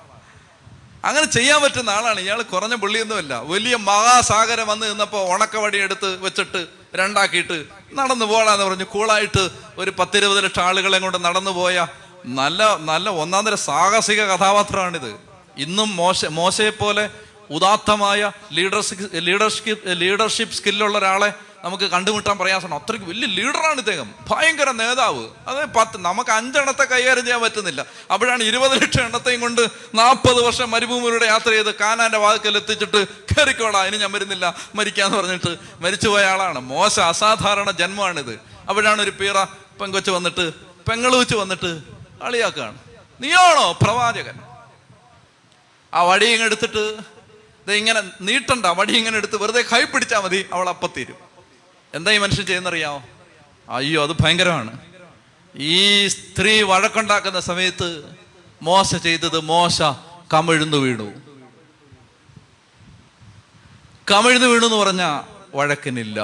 [1.05, 2.21] അങ്ങനെ ചെയ്യാൻ പറ്റുന്ന ആളാണ്.
[2.21, 3.35] ഇയാൾ കുറഞ്ഞ പുള്ളിയൊന്നുമല്ല.
[3.38, 8.85] വലിയ മഹാസാഗരം വന്ന് നിന്നപ്പോൾ ഉണക്കവടി എടുത്ത് വെച്ചിട്ട് രണ്ടാക്കിയിട്ട് നടന്നു പോകാന്ന് പറഞ്ഞു.
[8.85, 9.49] കൂളായിട്ട്
[9.79, 11.87] ഒരു പത്തിരുപത് ലക്ഷം ആളുകളെ കൊണ്ട് നടന്നു പോയ
[12.25, 15.11] നല്ല നല്ല ഒന്നാം തരം സാഹസിക കഥാപാത്രമാണിത്.
[15.57, 21.33] ഇന്നും മോശ മോശയെപ്പോലെ പോലെ ഉദാത്തമായ ലീഡർഷിപ്പ് ലീഡർഷിപ്പ് ലീഡർഷിപ്പ് സ്കില്ലുള്ള ഒരാളെ
[21.66, 22.82] നമുക്ക് കണ്ടുമുട്ടാൻ പ്രയാസമാണ്.
[22.82, 24.14] അത്രയ്ക്ക് വലിയ ലീഡറാണ് ഇദ്ദേഹം.
[24.30, 25.25] ഭയങ്കര നേതാവ്.
[25.49, 27.87] അത് പത്ത് നമുക്ക് അഞ്ചെണ്ണത്തെ കൈകാര്യം ചെയ്യാൻ പറ്റുന്നില്ല.
[28.12, 29.62] അപ്പോഴാണ് ഇരുപത് ലക്ഷം എണ്ണത്തെയും കൊണ്ട്
[29.94, 36.25] നാൽപ്പത് വർഷം മരുഭൂമിയിലൂടെ യാത്ര ചെയ്ത് കാനാന്റെ വാതിക്കൽ എത്തിച്ചിട്ട് കയറിക്കോടാ ഇനി ഞാൻ വരുന്നില്ല മരിക്കാന്ന് പറഞ്ഞിട്ട് മരിച്ചുപോയ
[36.25, 36.58] ആളാണ്.
[36.58, 38.35] മോശ അസാധാരണ ജന്മമാണിത്.
[38.68, 39.44] അപ്പോഴാണ് ഒരു പീറ
[39.80, 40.54] പെങ്കൊച്ച് വന്നിട്ട്
[40.90, 41.70] പെങ്ങളൂച്ച് വന്നിട്ട്
[42.22, 42.79] കളിയാക്കുകയാണ്.
[43.20, 44.37] നീയാണോ പ്രവാചകൻ?
[45.94, 46.85] ആ വടി ഇങ്ങനെ എടുത്തിട്ട്
[47.72, 51.36] ഇങ്ങനെ നീട്ടണ്ട വടി ഇങ്ങനെ എടുത്ത് വെറുതെ കൈ പിടിച്ചാൽ മതി അവൾ അപ്പത്തീരും
[51.96, 53.04] എന്താ ഈ മനുഷ്യൻ ചെയ്യുന്നറിയാമോ
[53.68, 54.80] അയ്യോ അത് ഭയങ്കരമാണ്.
[55.56, 58.16] ഈ സ്ത്രീ വഴക്കുണ്ടാക്കുന്ന സമയത്ത്
[58.62, 59.82] മോശ ചെയ്തത് മോശ
[60.32, 61.12] കമിഴ്ന്നു വീണു.
[64.11, 65.22] കമിഴ്ന്നു വീണു എന്ന് പറഞ്ഞ
[65.54, 66.20] വഴക്കിനില്ല.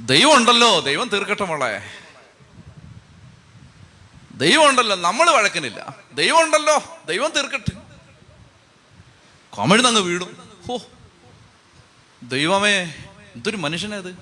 [0.00, 1.90] ദൈവം ഉണ്ടല്ലോ ദൈവം തീർക്കട്ടെ മോളെ.
[4.34, 5.96] ദൈവം ഉണ്ടല്ലോ നമ്മൾ വഴക്കിനില്ല.
[6.14, 7.82] ദൈവം ഉണ്ടല്ലോ ദൈവം തീർക്കട്ടെ.
[9.58, 10.36] കമിഴ്ന്നങ്ങ് വീടും
[10.68, 10.76] ഹോ
[12.22, 12.94] ദൈവമേ
[13.34, 14.16] എന്തൊരു മനുഷ്യനത്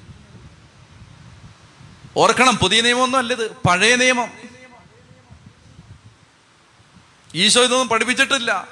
[2.17, 4.33] ഓർക്കണം പുതിയ നിയമമൊന്നും അല്ലത് പഴയ നിയമം.
[7.35, 8.69] ഈശോ ഇതൊന്നും പഠിപ്പിച്ചിട്ടില്ല.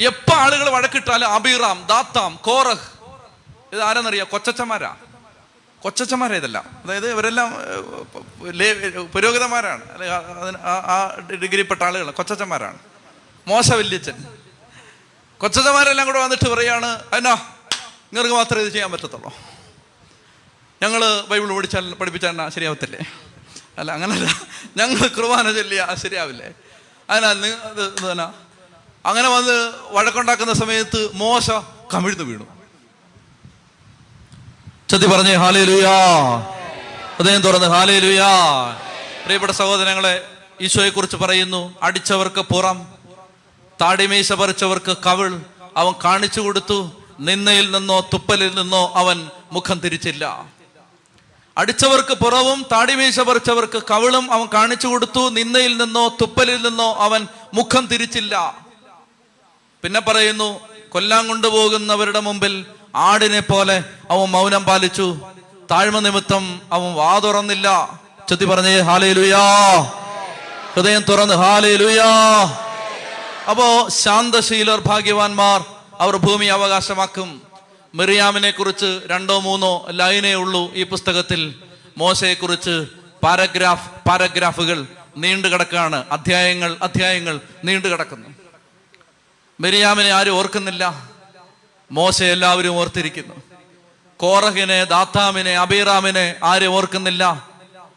[0.00, 3.04] എപ്പോ ആളുകൾ വഴക്കിട്ടാലും അബിറാം ദാത്താം കോറഹ്
[3.72, 4.26] ഇത് ആരെന്നറിയാം?
[4.30, 4.96] കൊച്ചച്ചന്മാരാ.
[5.82, 6.80] കൊച്ചച്ചന്മാരാ ഇതെല്ലാം.
[6.84, 7.54] അതായത് ഇവരെല്ലാം
[9.12, 10.08] പുരോഗതിമാരാണ് അല്ലെ
[10.62, 12.78] ആ- ഡിഗ്രിപ്പെട്ട ആളുകൾ കൊച്ചച്ചന്മാരാണ്.
[13.46, 14.24] മോശ വല്യച്ഛൻ.
[15.42, 17.34] കൊച്ചച്ചന്മാരെല്ലാം കൂടെ വന്നിട്ട് പറയാണ് എന്നാ
[18.12, 19.32] നിങ്ങൾക്ക് മാത്രമേ ഇത് ചെയ്യാൻ പറ്റത്തുള്ളൂ.
[20.82, 22.98] ഞങ്ങൾ ബൈബിൾ പഠിച്ചാൽ പഠിപ്പിച്ചാൽ ശരിയാവത്തില്ലേ?
[23.78, 24.26] അല്ല അങ്ങനല്ല.
[24.76, 26.52] ഞങ്ങൾ കുർബാന ചൊല്ലിയ ശരിയാവില്ലേ?
[27.10, 28.32] അതിനാൽ നിങ്ങൾ എന്താ
[29.06, 31.50] അങ്ങനെ വന്ന് വഴക്കുണ്ടാക്കുന്ന സമയത്ത് മോശ
[31.94, 32.46] കമിഴ്ന്നു വീണു.
[34.90, 35.96] ചതി പറഞ്ഞേ ഹാലേ ലുയാ
[37.16, 38.30] ഹൃദയം തുറന്ന് ഹാലേ ലുയാ
[39.24, 40.28] പ്രിയപ്പെട്ട സഹോദരങ്ങളെ
[40.60, 42.91] ഈശോയെക്കുറിച്ച് പറയുന്നു അടിച്ചവർക്ക് പുറം
[43.82, 45.40] താടിമീശ പറിച്ചവർക്ക് കവിൾ
[45.76, 46.92] അവൻ കാണിച്ചു കൊടുത്തു.
[47.20, 50.46] നിന്നയിൽ നിന്നോ തുപ്പലിൽ നിന്നോ അവൻ മുഖം തിരിച്ചില്ല.
[51.58, 55.28] അടിച്ചവർക്ക് പുറവും താടിമീശ പറിച്ചവർക്ക് കവിളും അവൻ കാണിച്ചു കൊടുത്തു.
[55.28, 58.56] നിന്നയിൽ നിന്നോ തുപ്പലിൽ നിന്നോ അവൻ മുഖം തിരിച്ചില്ല.
[59.82, 65.16] പിന്നെ പറയുന്നു കൊല്ലാൻ കൊണ്ടുപോകുന്നവരുടെ മുമ്പിൽ ആടിനെ പോലെ അവൻ മൗനം പാലിച്ചു.
[65.70, 67.98] താഴ്മ നിമിത്തം അവൻ വാ തുറന്നില്ല.
[68.30, 69.46] ചൊത്തി പറഞ്ഞേ ഹാലേ ലുയാ
[70.74, 72.10] ഹൃദയം തുറന്ന് ഹാലേ ലുയാ
[73.48, 75.64] അപ്പോ ശാന്തശീലർ ഭാഗ്യവാന്മാർ
[76.00, 77.42] അവർ ഭൂമി അവകാശമാക്കും.
[77.94, 81.54] മിറിയാമിനെ കുറിച്ച് രണ്ടോ മൂന്നോ ലൈനേ ഉള്ളൂ ഈ പുസ്തകത്തിൽ.
[81.98, 82.86] മോശയെ കുറിച്ച്
[83.22, 86.04] പാരഗ്രാഫ് പാരഗ്രാഫുകൾ നീണ്ടു കിടക്കാണ്.
[86.12, 88.28] അധ്യായങ്ങൾ അധ്യായങ്ങൾ നീണ്ടു കിടക്കുന്നു.
[89.60, 91.08] മിരിയാമിനെ ആരും ഓർക്കുന്നില്ല.
[91.90, 93.34] മോശ എല്ലാവരും ഓർത്തിരിക്കുന്നു.
[94.16, 97.48] കോറഹിനെ ദാത്താമിനെ അബീറാമിനെ ആരും ഓർക്കുന്നില്ല.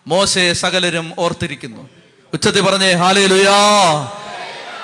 [0.08, 1.90] മോശയെ സകലരും ഓർത്തിരിക്കുന്നു.
[2.34, 3.28] ഉച്ചത്തിൽ പറഞ്ഞേ ഹാലേ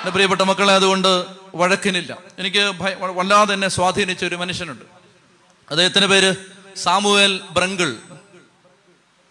[0.02, 2.18] എന്റെ പ്രിയപ്പെട്ട മക്കളെ അതുകൊണ്ട് വഴക്കിനില്ല.
[2.38, 2.58] എനിക്ക്
[2.98, 4.84] വല്ലാതെ എന്നെ സ്വാധീനിച്ച ഒരു മനുഷ്യനുണ്ട്.
[5.70, 6.36] അദ്ദേഹത്തിന്റെ പേര്
[6.76, 7.96] സാമുവേൽ ബ്രങ്കിൾ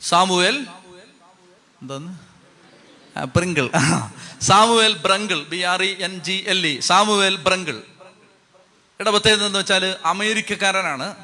[0.01, 0.55] സാമുവേൽ
[1.81, 2.13] എന്താന്ന്
[3.35, 3.69] Brengle
[4.41, 7.81] Samuel Brengle B R E N G L E Samuel Brengle
[8.99, 11.15] ഇടപത്തേത് എന്ന് വെച്ചാൽ അമേരിക്കക്കാരനാണ്.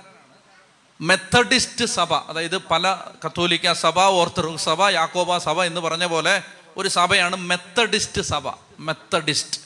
[1.01, 6.41] മെത്തഡിസ്റ്റ് സഭ അതായത് പല കത്തോലിക്ക സഭ ഓർത്തഡോക്സ് സഭ യാക്കോബ സഭ എന്ന് പറഞ്ഞ പോലെ
[6.77, 8.51] ഒരു സഭയാണ് മെത്തഡിസ്റ്റ് സഭ.
[8.79, 9.59] മെത്തഡിസ്റ്റ്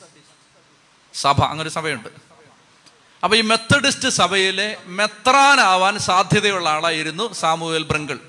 [1.14, 1.44] സഭ.
[1.44, 2.10] അങ്ങനൊരു സഭയുണ്ട്.
[3.24, 8.20] അപ്പൊ ഈ മെത്തഡിസ്റ്റ് സഭയിലെ മെത്രാനാവാൻ സാധ്യതയുള്ള ആളായിരുന്നു സാമുവൽ ബ്രങ്കിൾ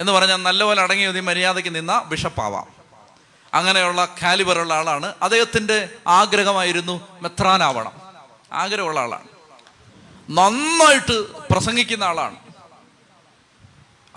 [0.00, 2.66] എന്ന് പറഞ്ഞാൽ നല്ലപോലെ അടങ്ങി ഒതുങ്ങി മര്യാദയ്ക്ക് നിന്ന ബിഷപ്പാവാം.
[3.54, 5.14] അങ്ങനെയുള്ള കാലിബറുള്ള ആളാണ്.
[5.22, 7.92] അദ്ദേഹത്തിന്റെ ആഗ്രഹമായിരുന്നു മെത്രാനാവണം.
[8.52, 9.28] ആഗ്രഹമുള്ള ആളാണ്.
[10.30, 12.36] നന്നായിട്ട് പ്രസംഗിക്കുന്ന ആളാണ്.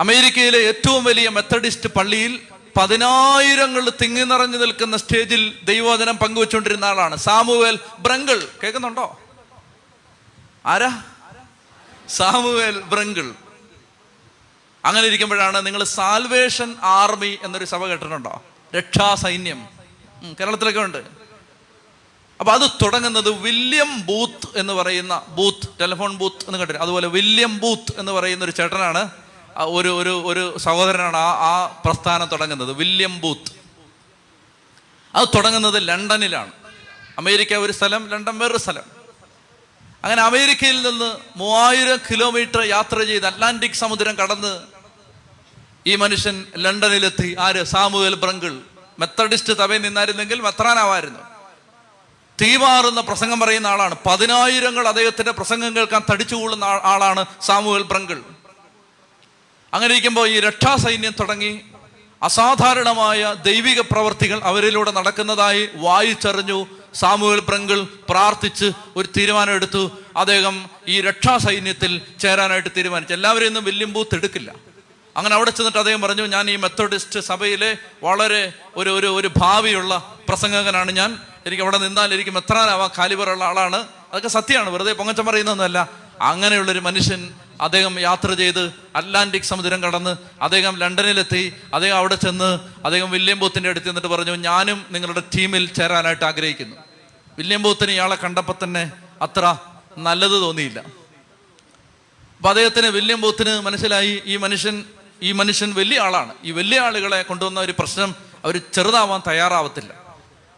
[0.00, 2.40] അമേരിക്കയിലെ ഏറ്റവും വലിയ മെത്തഡിസ്റ്റ് പള്ളിയിൽ
[2.78, 7.16] പതിനായിരങ്ങൾ തിങ്ങി നിറഞ്ഞു നിൽക്കുന്ന സ്റ്റേജിൽ ദൈവവചനം പങ്കുവെച്ചുകൊണ്ടിരുന്ന ആളാണ്.
[7.16, 9.18] സാമുവേൽ ബ്രങ്കിൾ കേൾക്കുന്നുണ്ടോ?
[10.66, 11.02] ആരാ?
[12.08, 13.34] സാമുവേൽ ബ്രങ്കിൾ
[14.84, 18.42] അങ്ങനെ ഇരിക്കുമ്പോഴാണ് നിങ്ങൾ സാൽവേഷൻ ആർമി എന്നൊരു സഭ കേട്ടിട്ടുണ്ടോ?
[18.76, 19.68] രക്ഷാ സൈന്യം
[20.40, 20.98] കേരളത്തിലൊക്കെ ഉണ്ട്.
[22.40, 28.00] അപ്പൊ അത് തുടങ്ങുന്നത് വില്യം ബൂത്ത് എന്ന് പറയുന്ന ബൂത്ത് ടെലിഫോൺ ബൂത്ത് എന്ന് കേട്ടിട്ട് അതുപോലെ വില്യം ബൂത്ത്
[28.00, 29.10] എന്ന് പറയുന്ന ഒരു ചേട്ടനാണ്
[29.64, 32.72] ഒരു ഒരു ഒരു സഹോദരനാണ് ആ ആ പ്രസ്ഥാനം തുടങ്ങുന്നത്.
[32.72, 33.58] William Booth.
[35.14, 36.52] അത് തുടങ്ങുന്നത് ലണ്ടനിലാണ്.
[37.18, 38.82] അമേരിക്ക ഒരു സ്ഥലം ലണ്ടൻ വേറൊരു സ്ഥലം.
[40.04, 44.60] അങ്ങനെ അമേരിക്കയിൽ നിന്ന് മൂവായിരം കിലോമീറ്റർ യാത്ര ചെയ്ത് അറ്റ്ലാന്റിക് സമുദ്രം കടന്ന്
[45.86, 47.36] ഈ മനുഷ്യൻ ലണ്ടനിലെത്തി.
[47.40, 47.64] ആര്?
[47.64, 48.60] Samuel Brinkle.
[48.98, 51.18] മെത്തഡിസ്റ്റ് സഭയിൽ നിന്നായിരുന്നെങ്കിൽ മെത്രാനാവായിരുന്നു.
[52.40, 53.94] തീമാറുന്ന പ്രസംഗം പറയുന്ന ആളാണ്.
[54.06, 58.22] പതിനായിരങ്ങൾ അദ്ദേഹത്തിന്റെ പ്രസംഗം കേൾക്കാൻ തടിച്ചുകൂടുന്ന ആളാണ് സാമുവൽ ബ്രങ്കിൾ.
[59.74, 61.60] അങ്ങനെ ഇരിക്കുമ്പോൾ ഈ രക്ഷാസൈന്യം തുടങ്ങി
[62.22, 66.66] അസാധാരണമായ ദൈവിക പ്രവർത്തികൾ അവരിലൂടെ നടക്കുന്നതായി വായിച്ചറിഞ്ഞു.
[66.94, 69.90] സാമൂഹ്യ പ്രങ്കിൾ പ്രാർത്ഥിച്ച് ഒരു തീരുമാനം എടുത്തു.
[70.16, 73.14] അദ്ദേഹം ഈ രക്ഷാസൈന്യത്തിൽ ചേരാനായിട്ട് തീരുമാനിച്ചു.
[73.14, 74.54] എല്ലാവരെയും ഒന്നും വില്യം ബൂത്ത് എടുക്കില്ല.
[75.16, 80.92] അങ്ങനെ അവിടെ ചെന്നിട്ട് അദ്ദേഹം പറഞ്ഞു ഞാൻ ഈ മെത്തഡിസ്റ്റ് സഭയിലെ വളരെ ഒരു ഒരു ഒരു ഭാവിയുള്ള പ്രസംഗകനാണ്
[80.92, 81.18] ഞാൻ.
[81.46, 83.76] എനിക്ക് അവിടെ നിന്നാൽ എനിക്ക് മെത്രാനാവാ കാലിബറുള്ള ആളാണ്.
[83.76, 84.70] അതൊക്കെ സത്യമാണ്.
[84.70, 85.88] വെറുതെ പൊങ്ങച്ചം പറയുന്നൊന്നുമല്ല
[86.20, 91.52] അങ്ങനെയുള്ളൊരു മനുഷ്യൻ അദ്ദേഹം യാത്ര ചെയ്ത് അറ്റ്ലാന്റിക് സമുദ്രം കടന്ന് അദ്ദേഹം ലണ്ടനിലെത്തി.
[91.74, 96.76] അദ്ദേഹം അവിടെ ചെന്ന് അദ്ദേഹം വില്യം ബൂത്തിന്റെ അടുത്ത് എന്നിട്ട് പറഞ്ഞു ഞാനും നിങ്ങളുടെ ടീമിൽ ചേരാനായിട്ട് ആഗ്രഹിക്കുന്നു.
[97.38, 98.92] വില്യം ബൂത്തിന് ഇയാളെ കണ്ടപ്പോൾ തന്നെ
[99.22, 99.56] അത്ര
[99.98, 100.78] നല്ലത് തോന്നിയില്ല.
[102.36, 104.84] അപ്പം അദ്ദേഹത്തിന് വില്യം ബൂത്തിന് മനസ്സിലായി ഈ മനുഷ്യൻ
[105.22, 106.34] ഈ മനുഷ്യൻ വലിയ ആളാണ്.
[106.44, 109.92] ഈ വലിയ ആളുകളെ കൊണ്ടുവന്ന ഒരു പ്രശ്നം അവർ ചെറുതാവാൻ തയ്യാറാവത്തില്ല.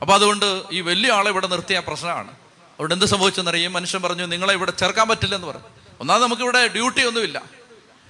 [0.01, 2.31] അപ്പോൾ അതുകൊണ്ട് ഈ വലിയ ആളെ ഇവിടെ നിർത്തിയ പ്രശ്നമാണ്.
[2.79, 3.71] അവിടെ എന്ത് സംഭവിച്ചെന്നറിയാം.
[3.71, 5.80] ഈ മനുഷ്യൻ പറഞ്ഞു നിങ്ങളെ ഇവിടെ ചേർക്കാൻ പറ്റില്ലെന്ന് പറഞ്ഞു.
[6.01, 7.43] ഒന്നാമത് നമുക്കിവിടെ ഡ്യൂട്ടി ഒന്നുമില്ല.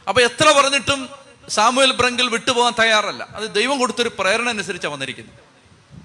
[0.08, 1.08] അപ്പൊ എത്ര പറഞ്ഞിട്ടും
[1.48, 3.28] സാമുവൽ ബ്രങ്കിൽ വിട്ടുപോകാൻ തയ്യാറല്ല.
[3.34, 5.34] അത് ദൈവം കൊടുത്തൊരു പ്രേരണ അനുസരിച്ചാണ് വന്നിരിക്കുന്നത്.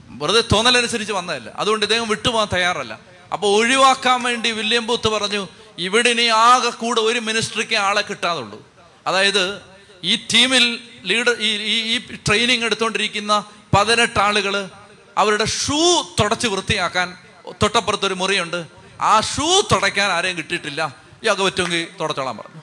[0.08, 1.50] വെറുതെ തോന്നലനുസരിച്ച് വന്നതല്ല.
[1.56, 3.00] അതുകൊണ്ട് ഇദ്ദേഹം വിട്ടുപോകാൻ തയ്യാറല്ല.
[3.34, 8.68] അപ്പൊ ഒഴിവാക്കാൻ വേണ്ടി വില്യം ബൂത്ത് പറഞ്ഞു ഇവിടെ ഇനി ആകെ കൂടെ ഒരു മിനിസ്ട്രിക്ക് ആളെ കിട്ടാതുള്ളൂ.
[9.08, 9.62] അതായത്
[10.04, 13.46] ഈ ടീമിൽ ലീഡർ ഈ ഈ ട്രെയിനിങ് എടുത്തുകൊണ്ടിരിക്കുന്ന
[13.78, 14.70] പതിനെട്ട് ആളുകൾ
[15.18, 17.18] അവരുടെ ഷൂ തുടച്ച് വൃത്തിയാക്കാൻ
[17.62, 18.66] തൊട്ടപ്പുറത്തൊരു മുറിയുണ്ട്.
[19.02, 21.05] ആ ഷൂ തുടയ്ക്കാൻ ആരെയും കിട്ടിയിട്ടില്ല.
[21.26, 22.62] ഇയാൾക്ക് പറ്റുമെങ്കിൽ തുടച്ചോളാൻ പറഞ്ഞു.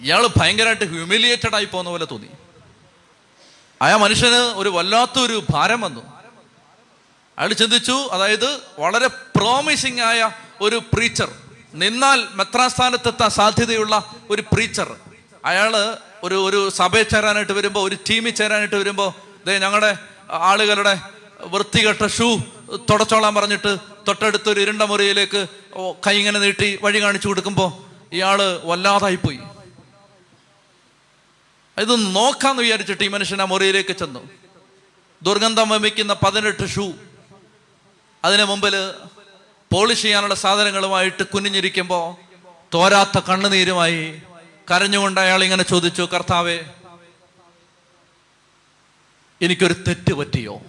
[0.00, 2.28] ഇയാൾ ഭയങ്കരമായിട്ട് ഹ്യൂമിലിയേറ്റഡ് ആയി പോകുന്ന പോലെ തോന്നി.
[3.82, 6.02] ആ മനുഷ്യന് ഒരു വല്ലാത്തൊരു ഭാരം വന്നു.
[7.38, 11.28] അയാൾ ചിന്തിച്ചു അതായത് വളരെ പ്രോമിസിങ് ആയ ഒരു പ്രീച്ചർ
[11.74, 14.96] നിന്നാൽ മെത്രാസ്ഥാനത്തെത്താൻ സാധ്യതയുള്ള ഒരു പ്രീച്ചർ
[15.44, 15.76] അയാൾ
[16.22, 19.10] ഒരു ഒരു സഭയിൽ ചേരാനായിട്ട് വരുമ്പോൾ ഒരു ടീമിൽ ചേരാനായിട്ട് വരുമ്പോൾ
[19.46, 19.98] ദേ ഞങ്ങളുടെ
[20.30, 21.00] ആളുകളുടെ
[21.40, 22.28] വൃത്തികെട്ട ഷൂ
[22.74, 23.76] തുടച്ചോളാൻ പറഞ്ഞിട്ട്
[24.08, 25.46] തൊട്ടടുത്തൊരു ഇരുണ്ട മുറിയിലേക്ക്
[26.06, 27.70] കൈ ഇങ്ങനെ നീട്ടി വഴി കാണിച്ചു കൊടുക്കുമ്പോൾ
[28.12, 29.40] ഇയാൾ വല്ലാതായിപ്പോയി.
[31.78, 34.28] ഇത് നോക്കാന്ന് വിചാരിച്ചിട്ട് ഈ മനുഷ്യൻ ആ മുറിയിലേക്ക് ചെന്നു.
[35.22, 36.92] ദുർഗന്ധം വമിക്കുന്ന പതിനെട്ട് ഷൂ.
[38.24, 38.94] അതിന് മുമ്പിൽ
[39.72, 42.16] പോളിഷ് ചെയ്യാനുള്ള സാധനങ്ങളുമായിട്ട് കുനിഞ്ഞിരിക്കുമ്പോൾ
[42.74, 44.22] തോരാത്ത കണ്ണുനീരുമായി
[44.70, 46.58] കരഞ്ഞുകൊണ്ട് അയാൾ ഇങ്ങനെ ചോദിച്ചു കർത്താവേ
[49.42, 50.60] എനിക്കൊരു തെറ്റ് പറ്റിയോ?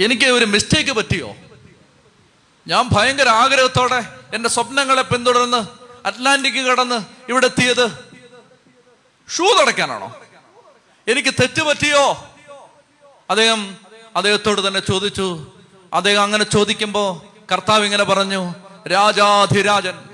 [0.00, 1.36] എനിക്ക് ഒരു മിസ്റ്റേക്ക് പറ്റിയോ?
[2.66, 5.66] ഞാൻ ഭയങ്കര ആഗ്രഹത്തോടെ എന്റെ സ്വപ്നങ്ങളെ പിന്തുടർന്ന്
[6.06, 7.90] അറ്റ്ലാന്റിക് കടന്ന് ഇവിടെ എത്തിയത്.
[9.36, 10.20] ഷൂ തുടയ്ക്കാനാണോ?
[11.08, 12.32] എനിക്ക് തെറ്റ് പറ്റിയോ?
[13.30, 13.76] അദ്ദേഹം
[14.16, 15.52] അദ്ദേഹത്തോട് തന്നെ ചോദിച്ചു.
[15.94, 18.54] അദ്ദേഹം അങ്ങനെ ചോദിക്കുമ്പോൾ കർത്താവ് ഇങ്ങനെ പറഞ്ഞു
[18.88, 20.08] രാജാധിരാജൻ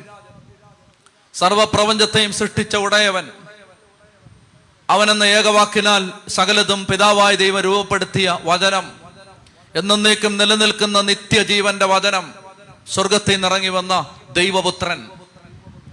[1.34, 3.30] സർവപ്രപഞ്ചത്തെയും സൃഷ്ടിച്ച ഉടയവൻ
[4.90, 9.01] അവനെന്ന ഏകവാക്കിനാൽ സകലതും പിതാവായ ദൈവം രൂപപ്പെടുത്തിയ വചനം
[9.76, 12.34] എന്നേക്കും നിലനിൽക്കുന്ന നിത്യജീവന്റെ വചനം
[12.92, 15.08] സ്വർഗത്തിൽ നിന്നിറങ്ങി വന്ന ദൈവപുത്രൻ.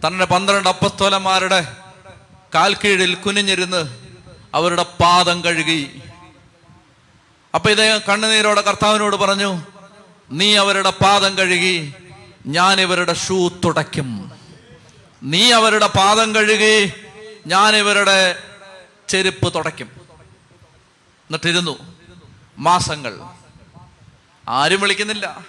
[0.07, 1.75] തന്റെ പന്ത്രണ്ട് അപ്പസ്തോലന്മാരുടെ
[2.55, 3.97] കാൽക്കീഴിൽ കുനിഞ്ഞിരുന്ന്
[4.53, 6.01] അവരുടെ പാദം കഴുകി.
[7.55, 9.61] അപ്പൊ ഇദ്ദേഹം കണ്ണുനീരോടെ കർത്താവിനോട് പറഞ്ഞു
[10.31, 11.93] നീ അവരുടെ പാദം കഴുകി
[12.45, 14.31] ഞാൻ ഇവരുടെ ഷൂ തുടയ്ക്കും.
[15.23, 16.93] നീ അവരുടെ പാദം കഴുകി
[17.47, 18.43] ഞാൻ ഇവരുടെ
[19.09, 19.87] ചെരുപ്പ് തുടയ്ക്കും.
[21.29, 21.79] എന്നിട്ടിരുന്നു.
[22.57, 23.38] മാസങ്ങൾ.
[24.49, 25.45] ആരും വിളിക്കുന്നില്ല.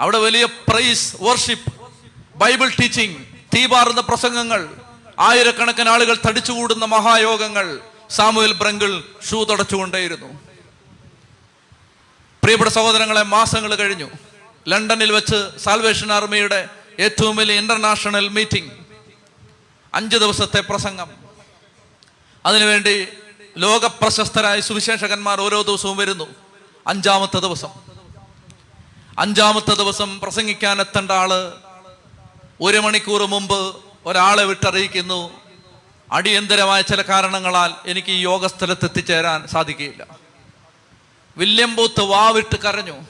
[0.00, 1.72] അവിടെ വലിയ പ്രൈസ് വർഷിപ്പ്
[2.34, 3.14] ബൈബിൾ ടീച്ചിങ്
[3.56, 4.74] തീപാറുന്ന പ്രസംഗങ്ങൾ
[5.18, 10.26] ആയിരക്കണക്കിന് ആളുകൾ തടിച്ചുകൂടുന്ന മഹായോഗങ്ങൾ സാമുവൽ ബ്രങ്കിൾ ഷൂ തുടച്ചുകൊണ്ടേയിരുന്നു.
[12.42, 14.10] പ്രിയപ്പെട്ട സഹോദരങ്ങളെ മാസങ്ങൾ കഴിഞ്ഞു.
[14.68, 16.68] ലണ്ടനിൽ വെച്ച് സാൽവേഷൻ ആർമിയുടെ
[17.00, 18.70] ഏറ്റവും വലിയ ഇന്റർനാഷണൽ മീറ്റിംഗ്
[19.94, 21.10] അഞ്ച് ദിവസത്തെ പ്രസംഗം.
[22.46, 23.06] അതിനുവേണ്ടി
[23.58, 26.41] ലോക പ്രശസ്തരായ സുവിശേഷകന്മാർ ഓരോ ദിവസവും വരുന്നു.
[26.86, 27.68] അഞ്ചാമത്തെ ദിവസം.
[29.18, 31.52] അഞ്ചാമത്തെ ദിവസം പ്രസംഗിക്കാൻ എത്തേണ്ട ആൾ
[32.60, 35.30] ഒരു മണിക്കൂർ മുമ്പ് ഒരാളെ വിട്ടറിയിക്കുന്നു.
[36.12, 40.06] അടിയന്തരമായ ചില കാരണങ്ങളാൽ എനിക്ക് ഈ യോഗസ്ഥലത്ത് എത്തിച്ചേരാൻ സാധിക്കുകയില്ല.
[41.36, 43.00] വില്യം ബൂത്ത് വാവിട്ട് കരഞ്ഞു.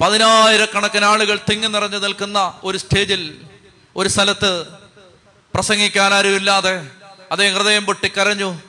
[0.00, 3.40] പതിനായിരക്കണക്കിന് ആളുകൾ തിങ്ങി നിറഞ്ഞു നിൽക്കുന്ന ഒരു സ്റ്റേജിൽ
[3.96, 4.66] ഒരു സ്ഥലത്ത്
[5.54, 6.86] പ്രസംഗിക്കാൻ ആരുമില്ലാതെ
[7.32, 8.60] അതേ ഹൃദയം പൊട്ടി കരഞ്ഞു.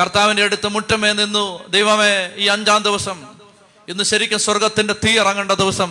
[0.00, 1.68] കർത്താവിന്റെ അടുത്ത് മുറ്റമേ നിന്നു.
[1.68, 3.31] ദൈവമേ ഈ അഞ്ചാം ദിവസം
[3.92, 5.90] ഇന്ന് ശരിക്കും സ്വർഗത്തിന്റെ തീ ഇറങ്ങേണ്ട ദിവസം.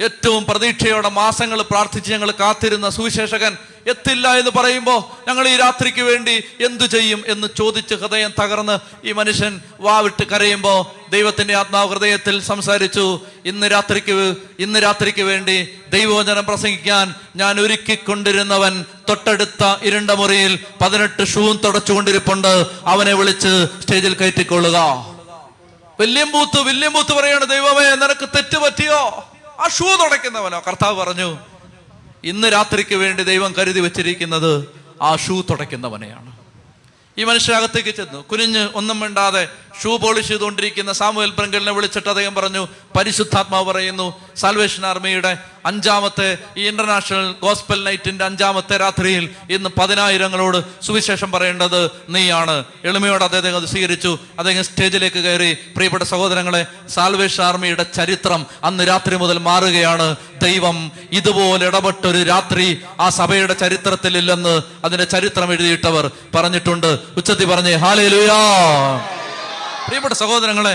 [0.00, 6.84] ഏറ്റവും പ്രതീക്ഷയോടെ മാസങ്ങൾ പ്രാർത്ഥിച്ച് ഞങ്ങൾ കാത്തിരുന്ന സുവിശേഷകൻ എത്തില്ല എന്ന് പറയുമ്പോൾ ഞങ്ങൾ ഈ രാത്രിക്ക് വേണ്ടി എന്തു
[6.84, 14.34] ചെയ്യും എന്ന് ചോദിച്ച് ഹൃദയം തകർന്ന് ഈ മനുഷ്യൻ വാവിട്ട് കരയുമ്പോൾ ദൈവത്തിന്റെ ആത്മാവ് ഹൃദയത്തിൽ സംസാരിച്ചു ഇന്ന് രാത്രിക്ക്
[14.58, 22.66] ഇന്ന് രാത്രിക്ക് വേണ്ടി ദൈവവചനം പ്രസംഗിക്കാൻ ഞാൻ ഒരുക്കിക്കൊണ്ടിരുന്നവൻ തൊട്ടടുത്ത ഇരുണ്ട മുറിയിൽ പതിനെട്ട് ഷൂവും തുടച്ചുകൊണ്ടിരിപ്പുണ്ട്.
[22.86, 25.17] അവനെ വിളിച്ച് സ്റ്റേജിൽ കയറ്റിക്കൊള്ളുക.
[26.00, 29.30] വില്യം ബൂത്ത് വല്യം ബൂത്ത് പറയാണ് ദൈവമേ നിനക്ക് തെറ്റ് പറ്റിയോ?
[29.60, 30.62] ആ ഷൂ തുടയ്ക്കുന്നവനോ?
[30.68, 31.38] കർത്താവ് പറഞ്ഞു
[32.24, 34.68] ഇന്ന് രാത്രിക്ക് വേണ്ടി ദൈവം കരുതി വെച്ചിരിക്കുന്നത്
[35.02, 36.32] ആ ഷൂ തുടയ്ക്കുന്നവനെയാണ്.
[37.18, 38.24] ഈ മനുഷ്യനകത്തേക്ക് ചെന്നു.
[38.28, 39.48] കുനിഞ്ഞ് ഒന്നും മിണ്ടാതെ
[39.82, 47.34] ഷൂ പോളിഷ് ചെയ്തുകൊണ്ടിരിക്കുന്ന സാമുവൽ പ്രങ്കലിനെ വിളിച്ചിട്ട് അദ്ദേഹം പറഞ്ഞു പരിശുദ്ധാത്മാവ് പറയുന്നു സാൽവേഷൻ ആർമിയുടെ അഞ്ചാമത്തെ ഈ ഇന്റർനാഷണൽ
[47.42, 52.64] ഗോസ്പൽ നൈറ്റിന്റെ അഞ്ചാമത്തെ രാത്രിയിൽ ഇന്ന് പതിനായിരങ്ങളോട് സുവിശേഷം പറയേണ്ടത് നീയാണ്.
[52.84, 54.18] എളിമയോട് അദ്ദേഹം അത് സ്വീകരിച്ചു.
[54.38, 60.16] അദ്ദേഹം സ്റ്റേജിലേക്ക് കയറി പ്രിയപ്പെട്ട സഹോദരങ്ങളെ സാൽവേഷൻ ആർമിയുടെ ചരിത്രം അന്ന് രാത്രി മുതൽ മാറുകയാണ്.
[60.42, 66.98] ദൈവം ഇതുപോലെ ഇടപെട്ടൊരു രാത്രി ആ സഭയുടെ ചരിത്രത്തിലില്ലെന്ന് അതിന്റെ ചരിത്രം എഴുതിയിട്ടവർ പറഞ്ഞിട്ടുണ്ട്.
[67.16, 68.08] ഉച്ചത്തി പറഞ്ഞേ ഹാലേ
[69.88, 70.72] പ്രിയപ്പെട്ട സഹോദരങ്ങളെ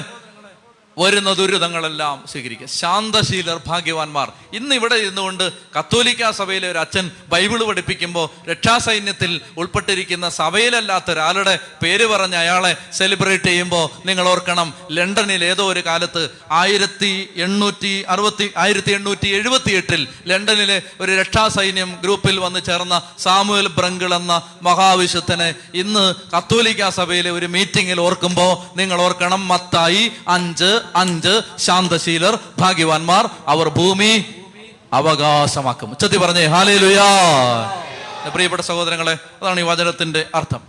[0.98, 2.68] വരുന്ന ദുരിതങ്ങളെല്ലാം സ്വീകരിക്കുക.
[2.68, 4.32] ശാന്തശീലർ ഭാഗ്യവാന്മാർ.
[4.54, 12.36] ഇന്ന് ഇവിടെ ഇരുന്നുകൊണ്ട് കത്തോലിക്ക സഭയിലെ ഒരു അച്ഛൻ ബൈബിൾ പഠിപ്പിക്കുമ്പോൾ രക്ഷാസൈന്യത്തിൽ ഉൾപ്പെട്ടിരിക്കുന്ന സഭയിലല്ലാത്ത ഒരാളുടെ പേര് പറഞ്ഞ
[12.36, 19.72] അയാളെ സെലിബ്രേറ്റ് ചെയ്യുമ്പോൾ നിങ്ങൾ ഓർക്കണം ലണ്ടനിൽ ഏതോ ഒരു കാലത്ത് ആയിരത്തി എണ്ണൂറ്റി അറുപത്തി ആയിരത്തി എണ്ണൂറ്റി എഴുപത്തി
[19.72, 27.46] എട്ടിൽ ലണ്ടനിലെ ഒരു രക്ഷാസൈന്യം ഗ്രൂപ്പിൽ വന്ന് ചേർന്ന സാമുവൽ ബ്രങ്കിൾ എന്ന മഹാവിശുദ്ധനെ ഇന്ന് കത്തോലിക്ക സഭയിലെ ഒരു
[27.46, 34.26] മീറ്റിംഗിൽ ഓർക്കുമ്പോൾ നിങ്ങൾ ഓർക്കണം മത്തായി അഞ്ച് അഞ്ച് ശാന്തശീലർ ഭാഗ്യവാന്മാർ അവർ ഭൂമി
[34.94, 35.92] അവകാശമാക്കും.
[35.92, 37.04] ഉച്ചത്തി പറഞ്ഞേ ഹാലേ ലുയാ
[38.30, 40.62] പ്രിയപ്പെട്ട സഹോദരങ്ങളെ അതാണ് ഈ വചനത്തിന്റെ അർത്ഥം.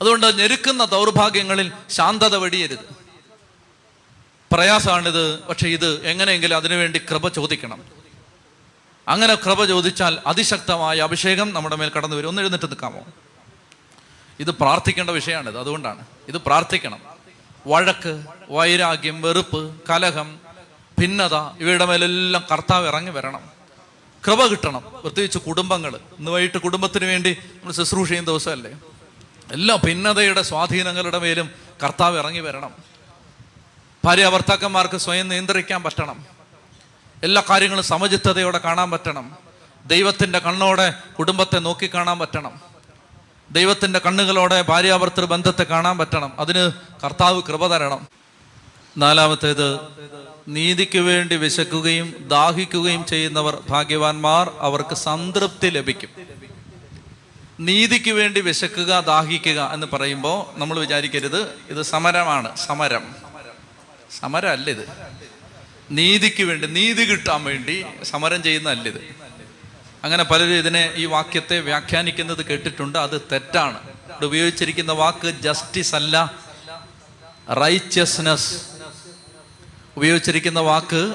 [0.00, 3.02] അതുകൊണ്ട് ഞെരുക്കുന്ന ദൗർഭാഗ്യങ്ങളിൽ ശാന്തത വെടിയരുത്.
[4.52, 7.82] പ്രയാസമാണിത് പക്ഷെ ഇത് എങ്ങനെയെങ്കിലും അതിനുവേണ്ടി കൃപ ചോദിക്കണം.
[9.08, 13.00] അങ്ങനെ കൃപ ചോദിച്ചാൽ അതിശക്തമായ അഭിഷേകം നമ്മുടെ മേൽ കടന്നു വരും ഒന്ന് എഴുന്നേറ്റ് നിൽക്കാമോ?
[14.40, 16.04] ഇത് പ്രാർത്ഥിക്കേണ്ട വിഷയമാണിത് അതുകൊണ്ടാണ്.
[16.28, 17.11] ഇത് പ്രാർത്ഥിക്കണം.
[17.66, 20.38] വഴക്ക് വൈരാഗ്യം വെറുപ്പ് കലഹം
[20.98, 23.50] ഭിന്നത ഇവയുടെ മേലെല്ലാം കർത്താവ് ഇറങ്ങി വരണം.
[24.26, 24.82] കൃപ കിട്ടണം.
[25.02, 28.70] പ്രത്യേകിച്ച് കുടുംബങ്ങൾ ഇന്ന് വൈകിട്ട് കുടുംബത്തിന് വേണ്ടി നമ്മൾ ശുശ്രൂഷ ചെയ്യുന്ന ദിവസമല്ലേ?
[29.52, 31.50] എല്ലാ ഭിന്നതയുടെ സ്വാധീനങ്ങളുടെ മേലും
[31.82, 32.70] കർത്താവ് ഇറങ്ങി വരണം.
[34.04, 36.26] ഭാര്യ ഭർത്താക്കന്മാർക്ക് സ്വയം നിയന്ത്രിക്കാൻ പറ്റണം.
[37.22, 39.36] എല്ലാ കാര്യങ്ങളും സമചിത്തതയോടെ കാണാൻ പറ്റണം.
[39.86, 42.71] ദൈവത്തിന്റെ കണ്ണോടെ കുടുംബത്തെ നോക്കിക്കാണാൻ പറ്റണം.
[43.52, 46.40] ദൈവത്തിന്റെ കണ്ണുകളോടെ ഭാര്യാഭർത്തൃ ബന്ധത്തെ കാണാൻ പറ്റണം.
[46.40, 46.70] അതിന്
[47.04, 48.08] കർത്താവ് കൃപ തരണം.
[48.98, 49.78] നാലാമത്തേത്
[50.48, 56.08] നീതിക്ക് വേണ്ടി വിശക്കുകയും ദാഹിക്കുകയും ചെയ്യുന്നവർ ഭാഗ്യവാന്മാർ അവർക്ക് സംതൃപ്തി ലഭിക്കും.
[57.60, 61.54] നീതിക്ക് വേണ്ടി വിശക്കുക ദാഹിക്കുക എന്ന് പറയുമ്പോൾ നമ്മൾ വിചാരിക്കരുത്.
[61.70, 62.56] ഇത് സമരമാണ്.
[62.56, 63.14] സമരം.
[64.20, 64.88] സമരം അല്ല ഇത്.
[65.90, 69.21] നീതിക്ക് വേണ്ടി നീതി കിട്ടാൻ വേണ്ടി സമരം ചെയ്യുന്നതല്ല ഇത്.
[70.04, 72.98] അങ്ങനെ പലരും ഇതിനെ ഈ വാക്യത്തെ വ്യാഖ്യാനിക്കുന്നത് കേട്ടിട്ടുണ്ട്.
[72.98, 73.78] അത് തെറ്റാണ്.
[73.82, 76.34] ഇവിടെ ഉപയോഗിച്ചിരിക്കുന്ന വാക്ക് ജസ്റ്റിസ് അല്ല
[77.62, 78.62] റൈച്ചസ്നസ്
[79.96, 81.14] ഉപയോഗിച്ചിരിക്കുന്ന വാക്ക്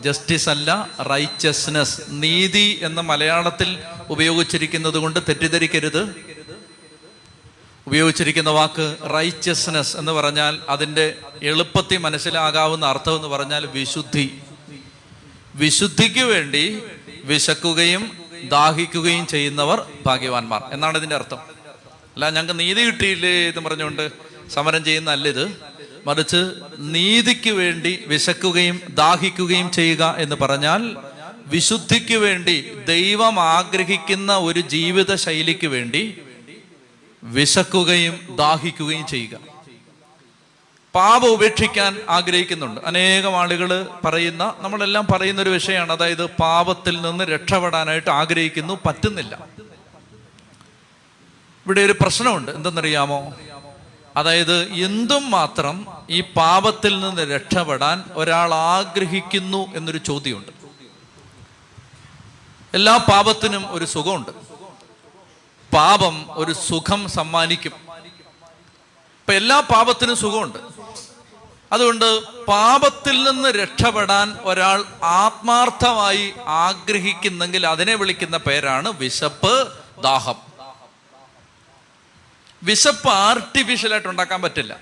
[0.00, 6.14] ജസ്റ്റിസ് അല്ല റൈച്ചസ്നസ് നീതി എന്ന മലയാളത്തിൽ ഉപയോഗിച്ചിരിക്കുന്നത് കൊണ്ട് തെറ്റിദ്ധരിക്കരുത്.
[7.86, 14.38] ഉപയോഗിച്ചിരിക്കുന്ന വാക്ക് റൈച്ചസ്നസ് എന്ന് പറഞ്ഞാൽ അതിന്റെ എളുപ്പത്തിൽ മനസ്സിലാകാവുന്ന അർത്ഥം എന്ന് പറഞ്ഞാൽ വിശുദ്ധി.
[15.54, 16.82] വിശുദ്ധിക്ക് വേണ്ടി
[17.24, 20.62] വിശക്കുകയും ദാഹിക്കുകയും ചെയ്യുന്നവർ ഭാഗ്യവാന്മാർ.
[20.72, 21.38] എന്നാണ് ഇതിന്റെ അർത്ഥം.
[22.14, 24.10] അല്ല ഞങ്ങൾക്ക് നീതി കിട്ടിയില്ലേ എന്ന് പറഞ്ഞുകൊണ്ട്
[24.50, 25.56] സമരം ചെയ്യുന്ന ഇത്.
[26.06, 30.96] മറിച്ച് നീതിക്ക് വേണ്ടി വിശക്കുകയും ദാഹിക്കുകയും ചെയ്യുക എന്ന് പറഞ്ഞാൽ
[31.46, 36.18] വിശുദ്ധിക്ക് വേണ്ടി ദൈവം ആഗ്രഹിക്കുന്ന ഒരു ജീവിത ശൈലിക്ക് വേണ്ടി
[37.22, 39.47] വിശക്കുകയും ദാഹിക്കുകയും ചെയ്യുക.
[40.98, 42.80] പാപം ഉപേക്ഷിക്കാൻ ആഗ്രഹിക്കുന്നുണ്ട്.
[42.80, 45.92] അനേകം ആളുകൾ പറയുന്ന നമ്മളെല്ലാം പറയുന്ന ഒരു വിഷയമാണ്.
[45.92, 49.46] അതായത് പാപത്തിൽ നിന്ന് രക്ഷപ്പെടാനായിട്ട് ആഗ്രഹിക്കുന്നു പറ്റുന്നില്ല.
[51.66, 52.52] ഇവിടെ ഒരു പ്രശ്നമുണ്ട്.
[52.52, 53.34] എന്തെന്നറിയാമോ?
[54.16, 60.52] അതായത് എന്തും മാത്രം ഈ പാപത്തിൽ നിന്ന് രക്ഷപ്പെടാൻ ഒരാൾ ആഗ്രഹിക്കുന്നു എന്നൊരു ചോദ്യമുണ്ട്.
[62.74, 64.30] എല്ലാ പാപത്തിനും ഒരു സുഖമുണ്ട്.
[65.76, 67.72] പാപം ഒരു സുഖം സമ്മാനിക്കും.
[69.18, 70.77] ഇപ്പൊ എല്ലാ പാപത്തിനും സുഖമുണ്ട്.
[71.72, 80.34] അതുകൊണ്ട് പാപത്തിൽ നിന്ന് രക്ഷപ്പെടാൻ ഒരാൾ ആത്മാർത്ഥമായി ആഗ്രഹിക്കുന്നെങ്കിൽ അതിനെ വിളിക്കുന്ന പേരാണ് വിശപ്പ് ദാഹം.
[82.62, 84.78] വിശപ്പ് ആർട്ടിഫിഷ്യലായിട്ട് ഉണ്ടാക്കാൻ പറ്റില്ല.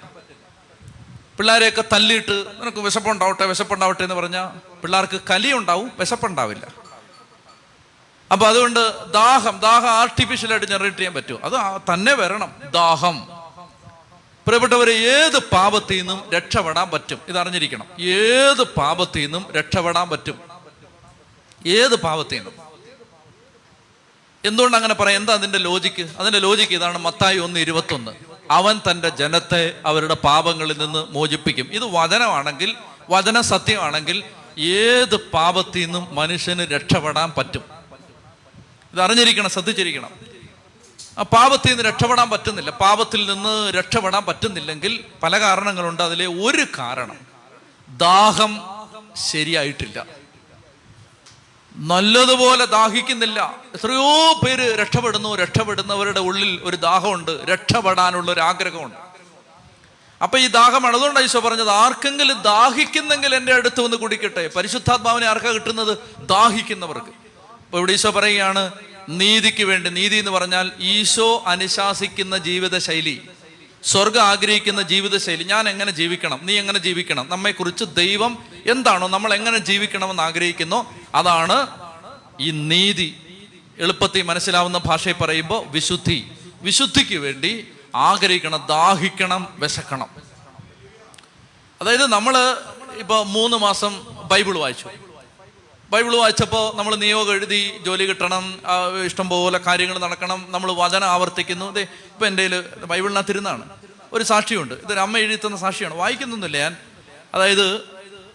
[1.39, 6.67] പിള്ളേരെയൊക്കെ തല്ലിയിട്ട് നിനക്ക് വിശപ്പുണ്ടാവട്ടെ വിശപ്പുണ്ടാവട്ടെ എന്ന് പറഞ്ഞാൽ പിള്ളേർക്ക് കലി ഉണ്ടാവും വിശപ്പുണ്ടാവില്ല.
[8.33, 13.36] അപ്പൊ അതുകൊണ്ട് ദാഹം ദാഹം ആർട്ടിഫിഷ്യലായിട്ട് ജനറേറ്റ് ചെയ്യാൻ പറ്റുമോ അത് തന്നെ വരണം ദാഹം.
[14.47, 17.21] പ്രിയപ്പെട്ടവരെ ഏത് പാപത്തിൽ നിന്നും രക്ഷപ്പെടാൻ പറ്റും?
[17.29, 20.41] ഇത് അറിഞ്ഞിരിക്കണം ഏത് പാപത്തിൽ നിന്നും രക്ഷപ്പെടാൻ പറ്റും?
[21.67, 22.53] ഏത് പാപത്തിൽ നിന്നും
[24.45, 25.21] എന്തുകൊണ്ട് അങ്ങനെ പറയാം?
[25.21, 28.11] എന്താ അതിന്റെ ലോജിക്ക് അതിന്റെ ലോജിക്ക് ഇതാണ് മത്തായി ഒന്ന് ഇരുപത്തൊന്ന്.
[28.51, 31.69] അവൻ തന്റെ ജനത്തെ അവരുടെ പാപങ്ങളിൽ നിന്ന് മോചിപ്പിക്കും.
[31.73, 32.75] ഇത് വചനമാണെങ്കിൽ
[33.11, 34.23] വചന സത്യമാണെങ്കിൽ
[34.59, 37.65] ഏത് പാപത്തിൽ നിന്നും മനുഷ്യന് രക്ഷപ്പെടാൻ പറ്റും?
[38.93, 40.26] ഇത് അറിഞ്ഞിരിക്കണം ശ്രദ്ധിച്ചിരിക്കണം.
[41.19, 42.71] ആ പാപത്തിൽ നിന്ന് രക്ഷപ്പെടാൻ പറ്റുന്നില്ല.
[42.71, 46.03] പാപത്തിൽ നിന്ന് രക്ഷപ്പെടാൻ പറ്റുന്നില്ലെങ്കിൽ പല കാരണങ്ങളുണ്ട്.
[46.03, 47.17] അതിലെ ഒരു കാരണം
[47.89, 48.61] ദാഹം
[49.17, 50.07] ശരിയായിട്ടില്ല.
[51.77, 53.55] നല്ലതുപോലെ ദാഹിക്കുന്നില്ല.
[53.75, 58.97] എത്രയോ പേര് രക്ഷപ്പെടുന്നു രക്ഷപ്പെടുന്നവരുടെ ഉള്ളിൽ ഒരു ദാഹമുണ്ട് രക്ഷപ്പെടാനുള്ള ഒരു ആഗ്രഹമുണ്ട്.
[60.23, 64.51] അപ്പൊ ഈ ദാഹം അതുകൊണ്ട് ഈശോ പറഞ്ഞത് ആർക്കെങ്കിലും ദാഹിക്കുന്നെങ്കിൽ എന്റെ അടുത്ത് വന്ന് കുടിക്കട്ടെ.
[64.57, 65.99] പരിശുദ്ധാത്മാവിനെ ആർക്കാ കിട്ടുന്നത്?
[66.19, 67.07] ദാഹിക്കുന്നവർക്ക്.
[67.07, 68.71] അപ്പൊ ഇവിടെ ഈശോ പറയുകയാണ്
[69.09, 73.23] നീതിക്ക് വേണ്ടി നീതി എന്ന് പറഞ്ഞാൽ ഈശോ അനുശാസിക്കുന്ന ജീവിത ശൈലി
[73.85, 76.41] സ്വർഗം ആഗ്രഹിക്കുന്ന ജീവിത ശൈലി ഞാൻ എങ്ങനെ ജീവിക്കണം?
[76.43, 77.29] നീ എങ്ങനെ ജീവിക്കണം?
[77.29, 80.95] നമ്മെക്കുറിച്ച് ദൈവം എന്താണോ നമ്മൾ എങ്ങനെ ജീവിക്കണമെന്ന് ആഗ്രഹിക്കുന്നു?
[81.15, 81.67] അതാണ്
[82.41, 83.17] ഈ നീതി.
[83.79, 86.31] എളുപ്പത്തിൽ മനസ്സിലാവുന്ന ഭാഷയിൽ പറയുമ്പോൾ വിശുദ്ധി.
[86.63, 90.09] വിശുദ്ധിക്ക് വേണ്ടി ആഗ്രഹിക്കണം ദാഹിക്കണം വിശക്കണം.
[91.81, 92.57] അതായത് നമ്മൾ
[92.97, 94.89] ഇപ്പോൾ മൂന്ന് മാസം ബൈബിൾ വായിച്ചു.
[95.91, 98.61] ബൈബിൾ വായിച്ചപ്പോൾ നമ്മൾ നിയോഗം എഴുതി ജോലി കിട്ടണം
[99.05, 101.67] ഇഷ്ടംപോലെ കാര്യങ്ങൾ നടക്കണം നമ്മൾ വചനം ആവർത്തിക്കുന്നു.
[101.67, 102.49] അതെ ഇപ്പം എന്റെ
[102.85, 103.69] ബൈബിളിനകത്ത് ഇരുന്നാണ്.
[104.13, 104.75] ഒരു സാക്ഷിയുണ്ട്.
[104.75, 105.95] ഇതൊരു അമ്മ എഴുതിത്തുന്ന സാക്ഷിയാണ്.
[105.95, 106.77] വായിക്കുന്നൊന്നുമില്ല ഞാൻ.
[107.35, 107.67] അതായത്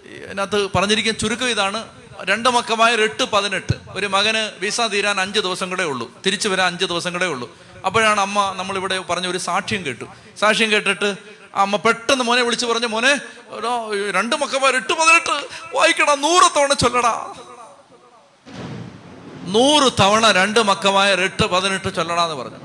[0.06, 1.90] ഇതിനകത്ത് പറഞ്ഞിരിക്കുന്ന ചുരുക്കം ഇതാണ്.
[2.24, 3.76] രണ്ട് മക്കമായ എട്ട് പതിനെട്ട്.
[3.90, 6.12] ഒരു മകന് വിസ തീരാൻ അഞ്ച് ദിവസം കൂടെ ഉള്ളൂ.
[6.26, 7.58] തിരിച്ചു വരാൻ അഞ്ച് ദിവസം കൂടെ ഉള്ളൂ.
[7.86, 10.06] അപ്പോഴാണ് അമ്മ നമ്മളിവിടെ പറഞ്ഞ ഒരു സാക്ഷ്യം കേട്ടു.
[10.40, 13.14] സാക്ഷ്യം കേട്ടിട്ട് അമ്മ പെട്ടെന്ന് മോനെ വിളിച്ചു പറഞ്ഞു മോനെ
[14.12, 15.36] രണ്ട് മക്കമാർ എട്ട് പതിനെട്ട്
[15.76, 17.34] വായിക്കടാ നൂറ് തവണ ചൊല്ലടാ.
[19.42, 22.58] നൂറ് തവണ രണ്ട് മക്കമായ എട്ട് പതിനെട്ട് ചൊല്ലണമെന്ന് പറഞ്ഞു.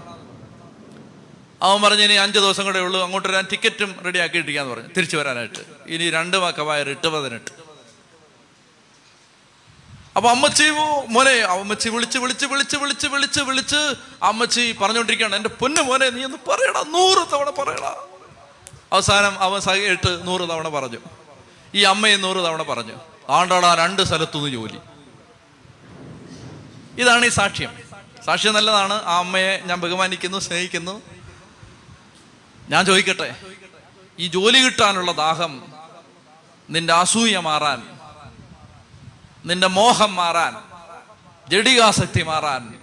[1.62, 3.03] അവൻ പറഞ്ഞു ഇനി അഞ്ച് ദിവസം കൂടെ ഉള്ളൂ.
[3.03, 4.89] അങ്ങോട്ട് വരാൻ ടിക്കറ്റും റെഡി ആക്കിയിട്ടിരിക്കാന്ന് പറഞ്ഞു.
[4.97, 5.65] തിരിച്ചു വരാനായിട്ട്.
[5.87, 7.51] ഇനി രണ്ട് മക്കമായ എട്ട് പതിനെട്ട്.
[10.17, 10.65] അപ്പൊ അമ്മച്ചി
[11.09, 15.37] മോനെ അമ്മച്ചി വിളിച്ച് വിളിച്ച് വിളിച്ച് വിളിച്ച് വിളിച്ച് വിളിച്ച് അമ്മച്ചി പറഞ്ഞുകൊണ്ടിരിക്കുകയാണ്.
[15.37, 16.85] എന്റെ പൊന്നു മോനെ നീ ഒന്ന് പറയടാ.
[16.89, 18.03] നൂറ് തവണ പറയടാ.
[18.93, 20.99] അവസാനം അവൻ സഹിട്ട് നൂറ് തവണ പറഞ്ഞു.
[21.75, 22.95] ഈ അമ്മയും നൂറ് തവണ പറഞ്ഞു.
[23.29, 24.79] ആണ്ടാടാ രണ്ട് സ്ഥലത്തുനിന്ന് ജോലി.
[26.99, 27.79] ഇതാണ് ഈ സാക്ഷ്യം.
[28.25, 28.95] സാക്ഷ്യം നല്ലതാണ്.
[28.95, 31.03] ആ അമ്മയെ ഞാൻ ബഹുമാനിക്കുന്നു സ്നേഹിക്കുന്നു.
[32.69, 33.37] ഞാൻ ചോദിക്കട്ടെ
[34.19, 35.73] ഈ ജോലി കിട്ടാനുള്ള ദാഹം
[36.71, 37.99] നിന്റെ അസൂയ മാറാൻ
[39.45, 40.57] നിന്റെ മോഹം മാറാൻ
[41.49, 42.79] ജഡികാസക്തി മാറാൻ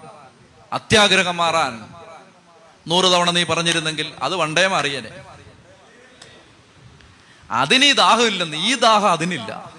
[0.74, 1.90] അത്യാഗ്രഹം മാറാൻ
[2.88, 5.12] നൂറ് തവണ നീ പറഞ്ഞിരുന്നെങ്കിൽ അത് വണ്ടേ മാറിയനെ.
[7.52, 9.72] അതിന് ഈ ദാഹമില്ലെന്ന് ഈ ദാഹം അതിനില്ല.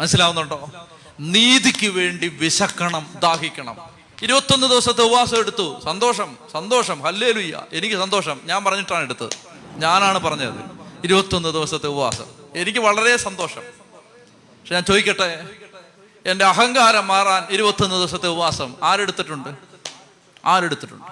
[0.00, 0.88] മനസ്സിലാവുന്നുണ്ടോ?
[1.20, 3.76] നീതിക്ക് വേണ്ടി വിശക്കണം ദാഹിക്കണം.
[4.22, 5.80] ഇരുപത്തൊന്ന് ദിവസത്തെ ഉപവാസം എടുത്തു.
[5.84, 7.00] സന്തോഷം സന്തോഷം.
[7.00, 7.62] ഹല്ലേലുയ്യ.
[7.72, 8.40] എനിക്ക് സന്തോഷം.
[8.44, 9.30] ഞാൻ പറഞ്ഞിട്ടാണ് എടുത്തത്.
[9.76, 10.54] ഞാനാണ് പറഞ്ഞത്.
[11.04, 12.24] ഇരുപത്തൊന്ന് ദിവസത്തെ ഉപവാസം.
[12.54, 13.62] എനിക്ക് വളരെ സന്തോഷം.
[13.62, 15.46] പക്ഷെ ഞാൻ ചോദിക്കട്ടെ?
[16.26, 19.48] എന്റെ അഹങ്കാരം മാറാൻ ഇരുപത്തൊന്ന് ദിവസത്തെ ഉപവാസം ആരെടുത്തിട്ടുണ്ട്?
[20.44, 21.04] ആരെടുത്തിട്ടുണ്ട്?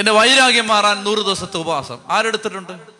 [0.00, 2.99] എന്റെ വൈരാഗ്യം മാറാൻ നൂറ് ദിവസത്തെ ഉപവാസം ആരെടുത്തിട്ടുണ്ട്?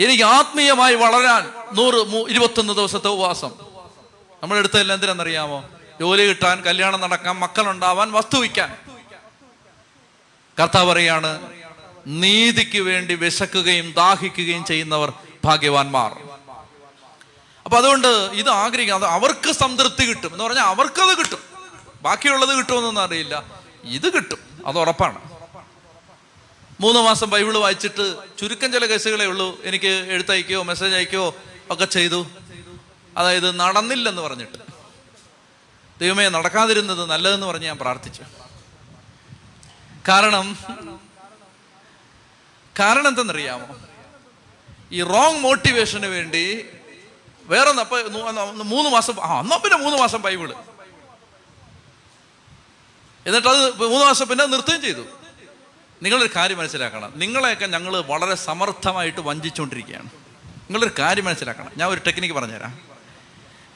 [0.00, 1.94] എനിക്ക് ആത്മീയമായി വളരാൻ നൂറ്
[2.30, 3.50] ഇരുപത്തൊന്ന് ദിവസത്തെ ഉപവാസം.
[4.42, 5.64] നമ്മൾ എടുത്തതെല്ലാം എന്തിനാണെന്നറിയാമോ?
[6.00, 8.76] ജോലി കിട്ടാൻ കല്യാണം നടക്കാൻ മക്കളുണ്ടാവാൻ വസ്തു വയ്ക്കാൻ
[10.60, 11.48] കർത്താവ് പറയാണ്
[12.06, 15.12] നീതിക്ക് വേണ്ടി വിശക്കുകയും ദാഹിക്കുകയും ചെയ്യുന്നവർ
[15.44, 16.16] ഭാഗ്യവാന്മാർ.
[17.64, 18.96] അപ്പൊ അതുകൊണ്ട് ഇത് ആഗ്രഹിക്കാം.
[18.96, 20.32] അത് അവർക്ക് സംതൃപ്തി കിട്ടും.
[20.32, 21.38] എന്ന് പറഞ്ഞാൽ അവർക്കത് കിട്ടും.
[22.02, 23.44] ബാക്കിയുള്ളത് കിട്ടുമെന്നൊന്നും അറിയില്ല.
[23.84, 24.38] ഇത് കിട്ടും.
[24.66, 25.31] അത് ഉറപ്പാണ്.
[26.80, 29.60] മൂന്ന് മാസം ബൈബിൾ വായിച്ചിട്ട് ചുരുക്കം ചില കേസുകളേ ഉള്ളൂ.
[29.64, 31.34] എനിക്ക് എഴുത്തയക്കുകയോ മെസ്സേജ് അയക്കുകയോ
[31.70, 32.26] ഒക്കെ ചെയ്തു.
[33.16, 34.58] അതായത് നടന്നില്ലെന്ന് പറഞ്ഞിട്ട്.
[36.00, 38.22] ദൈവമേ നടക്കാതിരുന്നത് നല്ലതെന്ന് പറഞ്ഞ് ഞാൻ പ്രാർത്ഥിച്ചു.
[40.08, 40.58] കാരണം
[42.80, 43.76] കാരണം എന്തെന്നറിയാമോ?
[44.92, 46.66] ഈ റോങ് മോട്ടിവേഷന് വേണ്ടി
[47.42, 48.02] വേറെ അപ്പൊ
[48.62, 50.54] മൂന്ന് മാസം ആ എന്നാ പിന്നെ മൂന്ന് മാസം ബൈബിൾ.
[53.26, 55.21] എന്നിട്ടത് മൂന്ന് മാസം പിന്നെ നിർത്തുകയും ചെയ്തു.
[56.02, 57.12] നിങ്ങളൊരു കാര്യം മനസ്സിലാക്കണം.
[57.16, 60.06] നിങ്ങളെയൊക്കെ ഞങ്ങൾ വളരെ സമർത്ഥമായിട്ട് വഞ്ചിച്ചുകൊണ്ടിരിക്കുകയാണ്
[60.62, 61.70] നിങ്ങളൊരു കാര്യം മനസ്സിലാക്കണം.
[61.76, 62.78] ഞാൻ ഒരു ടെക്നിക്ക് പറഞ്ഞുതരാം.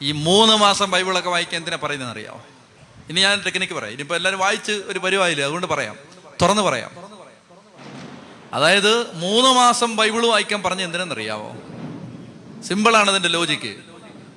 [0.03, 2.45] ഈ മൂന്ന് മാസം ബൈബിളൊക്കെ വായിക്കാൻ എന്തിനാ പറയുന്നതെന്ന് അറിയാമോ
[3.09, 3.93] ഇനി ഞാൻ ടെക്നിക്ക് പറയാം.
[3.93, 5.97] ഇനിയിപ്പോൾ എല്ലാവരും വായിച്ച് ഒരു പരിവായില്ല അതുകൊണ്ട് പറയാം.
[6.43, 6.91] തുറന്ന് പറയാം.
[8.53, 11.57] അതായത് മൂന്ന് മാസം ബൈബിൾ വായിക്കാൻ പറഞ്ഞ അറിയാമോ
[12.63, 13.77] സിമ്പിളാണ് അതിന്റെ ലോജിക്ക്.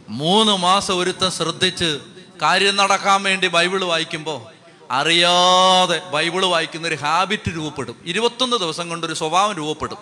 [0.09, 1.99] മൂന്ന് മാസം ഒരുത്തം ശ്രദ്ധിച്ച്
[2.41, 4.58] കാര്യം നടക്കാൻ വേണ്ടി ബൈബിൾ വായിക്കുമ്പോൾ
[4.91, 7.95] അറിയാതെ ബൈബിൾ വായിക്കുന്ന ഒരു ഹാബിറ്റ് രൂപപ്പെടും.
[8.05, 9.97] ഇരുപത്തൊന്ന് ദിവസം കൊണ്ട് ഒരു സ്വഭാവം രൂപപ്പെടും.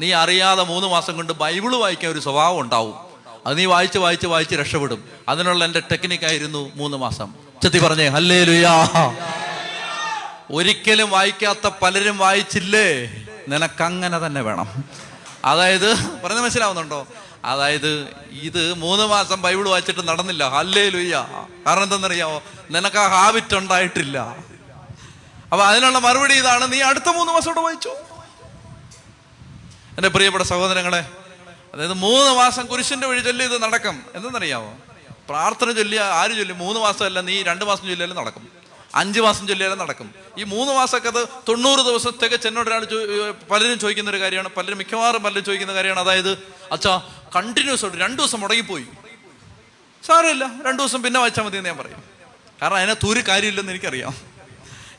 [0.00, 2.94] നീ അറിയാതെ മൂന്ന് മാസം കൊണ്ട് ബൈബിൾ വായിക്കാൻ ഒരു സ്വഭാവം ഉണ്ടാവും.
[3.46, 5.04] അത് നീ വായിച്ച് വായിച്ച് വായിച്ച് രക്ഷപ്പെടും.
[5.28, 7.34] അതിനുള്ള എന്റെ ടെക്നിക്കായിരുന്നു മൂന്ന് മാസം.
[7.62, 8.74] ചെത്തി പറഞ്ഞേ ഹല്ലേ ലുയാ
[10.52, 13.14] ഒരിക്കലും വായിക്കാത്ത പലരും വായിച്ചില്ലേ?
[13.48, 14.84] നിനക്കങ്ങനെ തന്നെ വേണം.
[15.44, 17.06] അതായത് പറഞ്ഞ മനസ്സിലാവുന്നുണ്ടോ?
[17.44, 20.48] അതായത് ഇത് മൂന്ന് മാസം ബൈബിൾ വായിച്ചിട്ട് നടന്നില്ല.
[20.48, 21.26] ഹല്ലേ ലുയ്യ
[21.66, 24.18] കാരണം എന്തെന്നറിയാമോ നിനക്ക് ആ ഹാബിറ്റ് ഉണ്ടായിട്ടില്ല.
[25.52, 26.72] അപ്പൊ അതിനുള്ള മറുപടി ഇതാണ്.
[26.72, 27.88] നീ അടുത്ത മൂന്ന് മാസം കൂടെ വായിച്ചു.
[29.96, 31.06] എന്റെ പ്രിയപ്പെട്ട സഹോദരങ്ങളെ
[31.74, 34.02] അതായത് മൂന്ന് മാസം കുരിശിന്റെ വഴി ചൊല്ലി ഇത് നടക്കും.
[34.14, 34.74] എന്തെന്നറിയാമോ
[35.28, 36.52] പ്രാർത്ഥന ചൊല്ലിയ ആര് ചൊല്ലി?
[36.52, 38.48] മൂന്ന് മാസമല്ല നീ രണ്ട് മാസം ചൊല്ലിയാലും നടക്കും.
[38.94, 40.14] അഞ്ച് മാസം ചൊല്ലിയാലും നടക്കും.
[40.38, 42.86] ഈ മൂന്ന് മാസമൊക്കെ അത് തൊണ്ണൂറ് ദിവസത്തേക്ക് ചെന്നോട് ഒരാൾ
[43.50, 44.48] പലരും ചോദിക്കുന്ന ഒരു കാര്യമാണ്.
[44.48, 46.00] പലരും മിക്കവാറും പലരും ചോദിക്കുന്ന കാര്യമാണ്.
[46.00, 46.38] അതായത്
[46.72, 47.02] അച്ഛാ
[47.36, 48.86] കണ്ടിന്യൂസ് ആയിട്ട് രണ്ടു ദിവസം മുടങ്ങിപ്പോയി.
[50.06, 52.02] സാരമില്ല രണ്ടു ദിവസം പിന്നെ വായിച്ചാൽ മതി എന്ന് ഞാൻ പറയും.
[52.62, 54.14] കാരണം അതിനകത്ത് ഒരു കാര്യമില്ലെന്ന് എനിക്കറിയാം.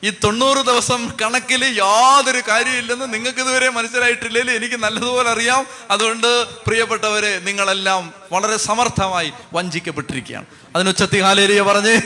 [0.03, 5.65] ഈ തൊണ്ണൂറ് ദിവസം കണക്കിൽ യാതൊരു കാര്യമില്ലെന്ന് നിങ്ങൾക്ക് ഇതുവരെ മനസ്സിലായിട്ടില്ലെങ്കിൽ എനിക്ക് നല്ലതുപോലെ അറിയാം.
[5.91, 10.45] അതുകൊണ്ട് പ്രിയപ്പെട്ടവരെ നിങ്ങളെല്ലാം വളരെ സമർത്ഥമായി വഞ്ചിക്കപ്പെട്ടിരിക്കുകയാണ്.
[10.75, 12.01] അതിന് ഉച്ചത്തി ഹാലേരിയ പറഞ്ഞ്.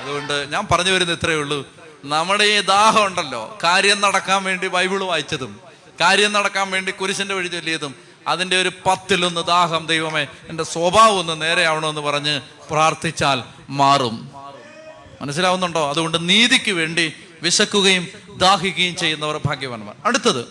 [0.00, 1.68] അതുകൊണ്ട് ഞാൻ പറഞ്ഞു വരുന്നത് ഇത്രയേ ഉള്ളൂ.
[2.04, 3.58] നമ്മുടെ ഈ ദാഹം ഉണ്ടല്ലോ.
[3.62, 5.60] കാര്യം നടക്കാൻ വേണ്ടി ബൈബിൾ വായിച്ചതും
[6.00, 12.00] കാര്യം നടക്കാൻ വേണ്ടി കുരിശിന്റെ വഴി ചൊല്ലിയതും അതിന്റെ ഒരു പത്തിലൊന്ന് ദാഹം ദൈവമേ എന്റെ സ്വഭാവം ഒന്ന് നേരെയാവണമെന്ന്
[12.00, 14.30] പറഞ്ഞ് പ്രാർത്ഥിച്ചാൽ മാറും.
[15.22, 15.90] മനസ്സിലാവുന്നുണ്ടോ?
[15.90, 17.12] അതുകൊണ്ട് നീതിക്ക് വേണ്ടി
[17.42, 19.94] വിശക്കുകയും ദാഹിക്കുകയും ചെയ്യുന്നവർ ഭാഗ്യവാന്മാർ.
[20.04, 20.44] അടുത്തത്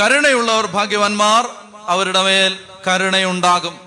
[0.00, 1.50] കരുണയുള്ളവർ ഭാഗ്യവാന്മാർ
[1.86, 3.80] അവരുടെ മേൽ കരുണയുണ്ടാകും.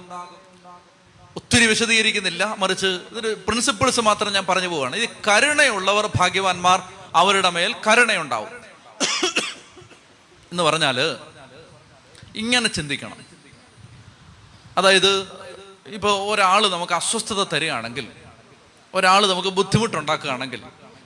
[1.36, 6.82] ഒത്തിരി വിശദീകരിക്കുന്നില്ല മറിച്ച് ഇതൊരു പ്രിൻസിപ്പിൾസ് മാത്രം ഞാൻ പറഞ്ഞു പോവുകയാണ് ഇത് കരുണയുള്ളവർ ഭാഗ്യവാന്മാർ
[7.16, 8.50] അവരുടെ മേൽ കരുണയുണ്ടാവും.
[10.52, 11.18] എന്ന് പറഞ്ഞാൽ
[12.36, 13.18] ഇങ്ങനെ ചിന്തിക്കണം.
[14.78, 15.40] അതായത്
[15.86, 18.12] ഇപ്പോൾ ഒരാൾ നമുക്ക് അസ്വസ്ഥത തരികയാണെങ്കിൽ
[18.94, 20.64] ഒരാൾ നമുക്ക് ബുദ്ധിമുട്ടുണ്ടാക്കുകയാണെങ്കിൽ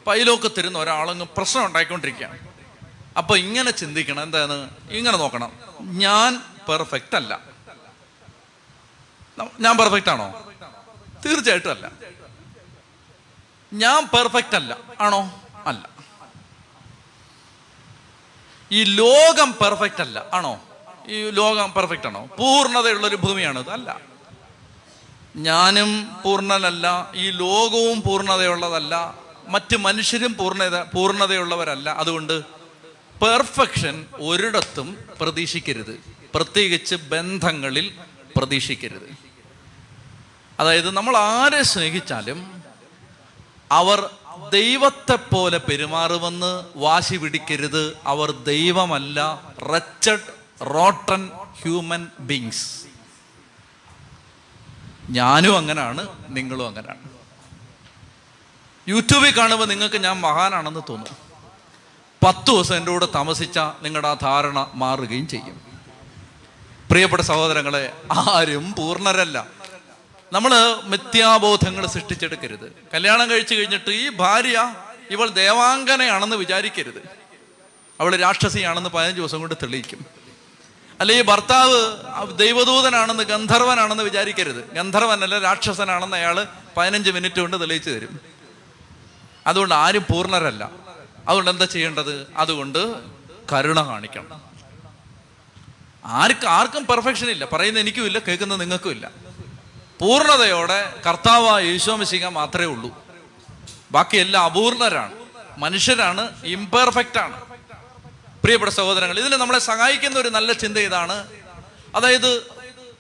[0.08, 2.40] പൈലോക്ക് തരുന്ന ഒരാളങ്ങ് പ്രശ്നം ഉണ്ടായിക്കൊണ്ടിരിക്കുകയാണ്.
[3.18, 4.24] അപ്പോൾ ഇങ്ങനെ ചിന്തിക്കണം.
[4.24, 4.70] എന്താണ്?
[4.90, 5.52] ഇങ്ങനെ നോക്കണം.
[5.82, 7.40] ഞാൻ പെർഫെക്റ്റ് അല്ല.
[9.60, 10.54] ഞാൻ പെർഫെക്റ്റ് ആണോ?
[11.26, 11.92] തീർച്ചയായിട്ടും അല്ല.
[13.74, 14.78] ഞാൻ പെർഫെക്റ്റ് അല്ല.
[15.02, 15.42] ആണോ?
[15.66, 15.90] അല്ല.
[18.72, 20.26] ഈ ലോകം പെർഫെക്റ്റ് അല്ല.
[20.34, 20.62] ആണോ?
[21.08, 22.26] ഈ ലോകം പെർഫെക്റ്റ് ആണോ?
[22.26, 24.00] പൂർണതയുള്ളൊരു ഭൂമിയാണത് അല്ല.
[25.36, 29.14] ഞാനും പൂർണനല്ല ഈ ലോകവും പൂർണതയുള്ളതല്ല
[29.48, 31.90] മറ്റ് മനുഷ്യരും പൂർണത പൂർണതയുള്ളവരല്ല.
[31.90, 32.42] അതുകൊണ്ട്
[33.22, 36.00] പെർഫെക്ഷൻ ഒരിടത്തും പ്രതീക്ഷിക്കരുത്.
[36.36, 37.92] പ്രത്യേകിച്ച് ബന്ധങ്ങളിൽ
[38.38, 39.16] പ്രതീക്ഷിക്കരുത്.
[40.60, 42.64] അതായത് നമ്മൾ ആരെ സ്നേഹിച്ചാലും
[43.72, 44.10] അവർ
[44.54, 47.98] ദൈവത്തെ പോലെ പെരുമാറുമെന്ന് വാശി പിടിക്കരുത്.
[48.06, 51.30] അവർ ദൈവമല്ല റച്ചഡ് റോട്ടൺ
[51.62, 52.86] ഹ്യൂമൻ ബീങ്സ്.
[55.10, 57.10] ഞാനും അങ്ങനാണ് നിങ്ങളും അങ്ങനാണ്.
[58.88, 61.18] യൂട്യൂബിൽ കാണുമ്പോൾ നിങ്ങൾക്ക് ഞാൻ മഹാനാണെന്ന് തോന്നും.
[62.26, 65.62] പത്ത് ദിവസം എന്റെ കൂടെ താമസിച്ച നിങ്ങളുടെ ആ ധാരണ മാറുകയും ചെയ്യും.
[66.92, 69.48] പ്രിയപ്പെട്ട സഹോദരങ്ങളെ ആരും പൂർണരല്ല.
[70.34, 72.76] നമ്മൾ മിഥ്യാബോധങ്ങൾ സൃഷ്ടിച്ചെടുക്കരുത്.
[72.94, 74.76] കല്യാണം കഴിച്ചു കഴിഞ്ഞിട്ട് ഈ ഭാര്യ
[75.12, 77.10] ഇവൾ ദേവാംഗനയാണെന്ന് വിചാരിക്കരുത്.
[78.00, 80.23] അവൾ രാക്ഷസിയാണെന്ന് പതിനഞ്ച് ദിവസം കൊണ്ട് തെളിയിക്കും.
[81.00, 81.98] അല്ലെ ഈ ഭർത്താവ്
[82.38, 84.74] ദൈവദൂതനാണെന്ന് ഗന്ധർവനാണെന്ന് വിചാരിക്കരുത്.
[84.74, 88.20] ഗന്ധർവനല്ല രാക്ഷസനാണെന്ന് അയാൾ പതിനഞ്ച് മിനിറ്റ് കൊണ്ട് തെളിയിച്ചു തരും.
[89.48, 90.70] അതുകൊണ്ട് ആരും പൂർണരല്ല.
[91.28, 92.28] അതുകൊണ്ട് എന്താ ചെയ്യേണ്ടത്?
[92.38, 92.96] അതുകൊണ്ട്
[93.54, 94.42] കരുണ കാണിക്കണം.
[96.06, 97.46] ആർക്ക് ആർക്കും പെർഫെക്ഷൻ ഇല്ല.
[97.46, 99.12] പറയുന്ന എനിക്കും ഇല്ല കേൾക്കുന്ന നിങ്ങൾക്കും ഇല്ല.
[100.02, 103.06] പൂർണതയോടെ കർത്താവ് യേശോമിശിക മാത്രമേ ഉള്ളൂ.
[103.92, 105.14] ബാക്കി എല്ലാം അപൂർണരാണ്.
[105.58, 107.53] മനുഷ്യരാണ് ഇംപെർഫെക്റ്റ് ആണ്.
[108.44, 111.28] പ്രിയപ്പെട്ട സഹോദരങ്ങൾ ഇതിൽ നമ്മളെ സഹായിക്കുന്ന ഒരു നല്ല ചിന്ത ഇതാണ്.
[111.96, 112.42] അതായത്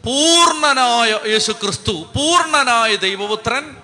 [0.05, 3.75] പൂർണനായ യേശു ക്രിസ്തു പൂർണനായ ദൈവപുത്രൻ.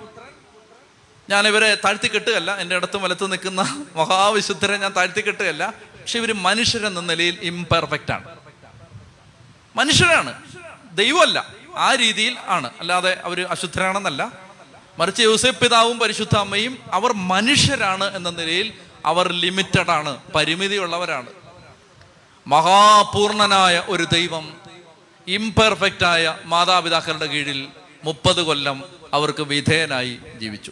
[1.30, 7.00] ഞാൻ ഇവരെ താഴ്ത്തി കെട്ടുകയല്ല എന്റെ അടുത്ത് വലത്ത് നിൽക്കുന്ന മഹാവിശുദ്ധരെ ഞാൻ താഴ്ത്തി കെട്ടുകയല്ല പക്ഷെ ഇവർ മനുഷ്യരെന്ന
[7.00, 8.38] നിലയിൽ ഇംപെർഫെക്റ്റ് ആണ്.
[9.76, 10.44] മനുഷ്യരാണ്
[10.92, 11.46] ദൈവമല്ല
[11.76, 12.70] ആ രീതിയിൽ ആണ്.
[12.80, 14.32] അല്ലാതെ അവർ അശുദ്ധരാണെന്നല്ല.
[15.00, 18.74] മറിച്ച് യൂസഫ് പിതാവും പരിശുദ്ധ അമ്മയും അവർ മനുഷ്യരാണ് എന്ന നിലയിൽ
[19.06, 21.39] അവർ ലിമിറ്റഡ് ആണ് പരിമിതിയുള്ളവരാണ്.
[22.48, 24.58] മഹാപൂർണനായ ഒരു ദൈവം
[25.28, 27.68] ഇംപെർഫെക്റ്റായ മാതാപിതാക്കളുടെ കീഴിൽ
[28.04, 28.84] മുപ്പത് കൊല്ലം
[29.14, 30.72] അവർക്ക് വിധേയനായി ജീവിച്ചു.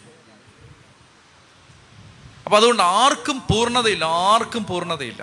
[2.44, 5.22] അപ്പൊ അതുകൊണ്ട് ആർക്കും പൂർണതയില്ല ആർക്കും പൂർണതയില്ല.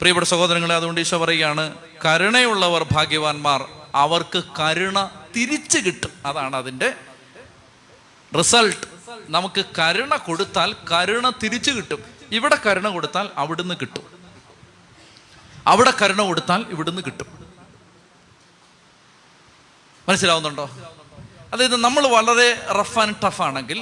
[0.00, 1.74] പ്രിയപ്പെട്ട സഹോദരങ്ങളെ അതുകൊണ്ട് ഈശോ പറയുകയാണ്
[2.04, 6.10] കരുണയുള്ളവർ ഭാഗ്യവാന്മാർ അവർക്ക് കരുണ തിരിച്ചു കിട്ടും.
[6.26, 6.94] അതാണ് അതിന്റെ
[8.38, 8.86] റിസൾട്ട്.
[9.28, 12.04] നമുക്ക് കരുണ കൊടുത്താൽ കരുണ തിരിച്ചു കിട്ടും.
[12.32, 14.19] ഇവിടെ കരുണ കൊടുത്താൽ അവിടുന്ന് കിട്ടും.
[15.70, 17.28] അവിടെ കരുണ കൊടുത്താൽ ഇവിടുന്ന് കിട്ടും.
[20.08, 20.70] മനസ്സിലാവുന്നുണ്ടോ?
[21.52, 23.80] അതായത് നമ്മൾ വളരെ റഫ് ആൻഡ് ടഫ് ആണെങ്കിൽ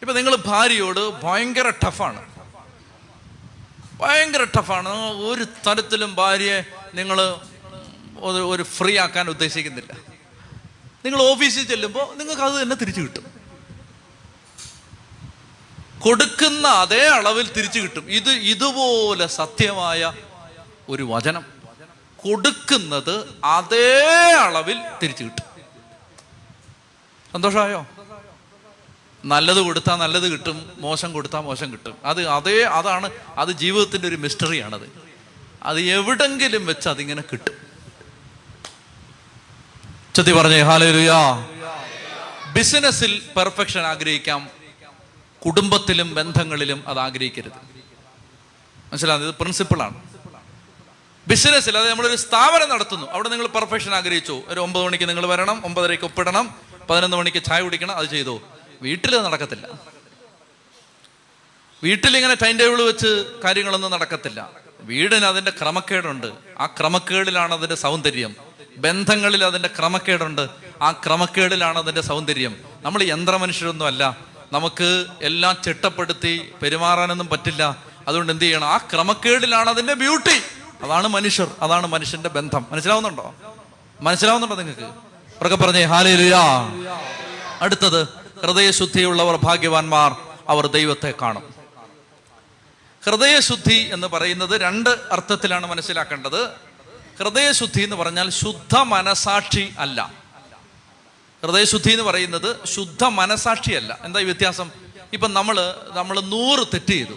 [0.00, 2.22] ഇപ്പൊ നിങ്ങൾ ഭാര്യയോട് ഭയങ്കര ടഫാണ്
[4.00, 4.88] ഭയങ്കര ടഫാണ്
[5.28, 6.64] ഒരു തരത്തിലും ഭാര്യയെ
[6.94, 7.18] നിങ്ങൾ
[8.52, 9.92] ഒരു ഫ്രീ ആക്കാൻ ഉദ്ദേശിക്കുന്നില്ല.
[11.04, 13.24] നിങ്ങൾ ഓഫീസിൽ ചെല്ലുമ്പോൾ നിങ്ങൾക്ക് അത് തന്നെ തിരിച്ചു കിട്ടും.
[16.00, 18.10] കൊടുക്കുന്ന അതേ അളവിൽ തിരിച്ചു കിട്ടും.
[18.10, 20.12] ഇത് ഇതുപോലെ സത്യമായ
[20.88, 21.44] ഒരു വചനം
[22.16, 25.44] കൊടുക്കുന്നത് അതേ അളവിൽ തിരിച്ചു കിട്ടും.
[27.32, 27.86] സന്തോഷമായോ?
[29.24, 31.94] നല്ലത് കൊടുത്താൽ നല്ലത് കിട്ടും മോശം കൊടുത്താൽ മോശം കിട്ടും.
[32.04, 34.90] അത് അതേ അതാണ് അത് ജീവിതത്തിന്റെ ഒരു മിസ്റ്ററിയാണത്.
[35.62, 37.52] അത് എവിടെങ്കിലും വെച്ച് അതിങ്ങനെ കിട്ടും.
[40.14, 41.48] ചെത്തി പറഞ്ഞേ ഹാലരുയാ
[42.52, 44.50] ബിസിനസ്സിൽ പെർഫെക്ഷൻ ആഗ്രഹിക്കാം
[45.46, 47.58] കുടുംബത്തിലും ബന്ധങ്ങളിലും അത് ആഗ്രഹിക്കരുത്.
[48.92, 50.15] മനസ്സിലാകുന്നത് ഇത് പ്രിൻസിപ്പിളാണ്.
[51.28, 53.06] ബിസിനസ്സിൽ അതായത് നമ്മളൊരു സ്ഥാപനം നടത്തുന്നു.
[53.10, 54.42] അവിടെ നിങ്ങൾ പെർഫെക്ഷൻ ആഗ്രഹിച്ചു.
[54.48, 56.54] ഒരു ഒമ്പത് മണിക്ക് നിങ്ങൾ വരണം ഒമ്പതരയ്ക്ക് ഒപ്പിടണം
[56.90, 58.40] പതിനൊന്ന് മണിക്ക് ചായ കുടിക്കണം അത് ചെയ്തു.
[58.82, 59.68] വീട്ടിൽ നടക്കത്തില്ല.
[61.82, 64.50] വീട്ടിലിങ്ങനെ ടൈം ടേബിൾ വെച്ച് കാര്യങ്ങളൊന്നും നടക്കത്തില്ല.
[64.80, 66.26] വീടിന് അതിന്റെ ക്രമക്കേടുണ്ട്.
[66.58, 68.36] ആ ക്രമക്കേടിലാണ് അതിന്റെ സൗന്ദര്യം.
[68.76, 70.48] ബന്ധങ്ങളിൽ അതിന്റെ ക്രമക്കേടുണ്ട്.
[70.82, 72.56] ആ ക്രമക്കേടിലാണ് അതിന്റെ സൗന്ദര്യം.
[72.82, 74.16] നമ്മൾ യന്ത്രമനുഷ്യരൊന്നും അല്ല
[74.52, 77.76] നമുക്ക് എല്ലാം ചിട്ടപ്പെടുത്തി പെരുമാറാനൊന്നും പറ്റില്ല.
[78.08, 78.68] അതുകൊണ്ട് എന്ത് ചെയ്യണം?
[78.68, 80.42] ആ ക്രമക്കേടിലാണ് അതിന്റെ ബ്യൂട്ടി
[80.82, 82.66] അതാണ് മനുഷ്യർ അതാണ് മനുഷ്യന്റെ ബന്ധം.
[82.70, 83.34] മനസ്സിലാവുന്നുണ്ടോ?
[84.00, 84.82] മനസ്സിലാവുന്നുണ്ടോ നിങ്ങൾക്ക്?
[85.40, 86.68] ഉറക്കെ പറഞ്ഞേ ഹാലേലുയാ.
[87.60, 88.08] അടുത്തത്
[88.42, 90.16] ഹൃദയശുദ്ധിയുള്ളവർ ഭാഗ്യവാന്മാർ
[90.48, 91.54] അവർ ദൈവത്തെ കാണും.
[93.06, 96.48] ഹൃദയശുദ്ധി എന്ന് പറയുന്നത് രണ്ട് അർത്ഥത്തിലാണ് മനസ്സിലാക്കേണ്ടത്.
[97.18, 100.12] ഹൃദയശുദ്ധി എന്ന് പറഞ്ഞാൽ ശുദ്ധ മനസാക്ഷി അല്ല.
[101.42, 103.98] ഹൃദയശുദ്ധി എന്ന് പറയുന്നത് ശുദ്ധ മനസാക്ഷിയല്ല.
[104.04, 104.70] എന്താ ഈ വ്യത്യാസം?
[105.12, 107.12] ഇപ്പം നമ്മൾ നമ്മൾ നൂറ് തെറ്റ് ചെയ്തു.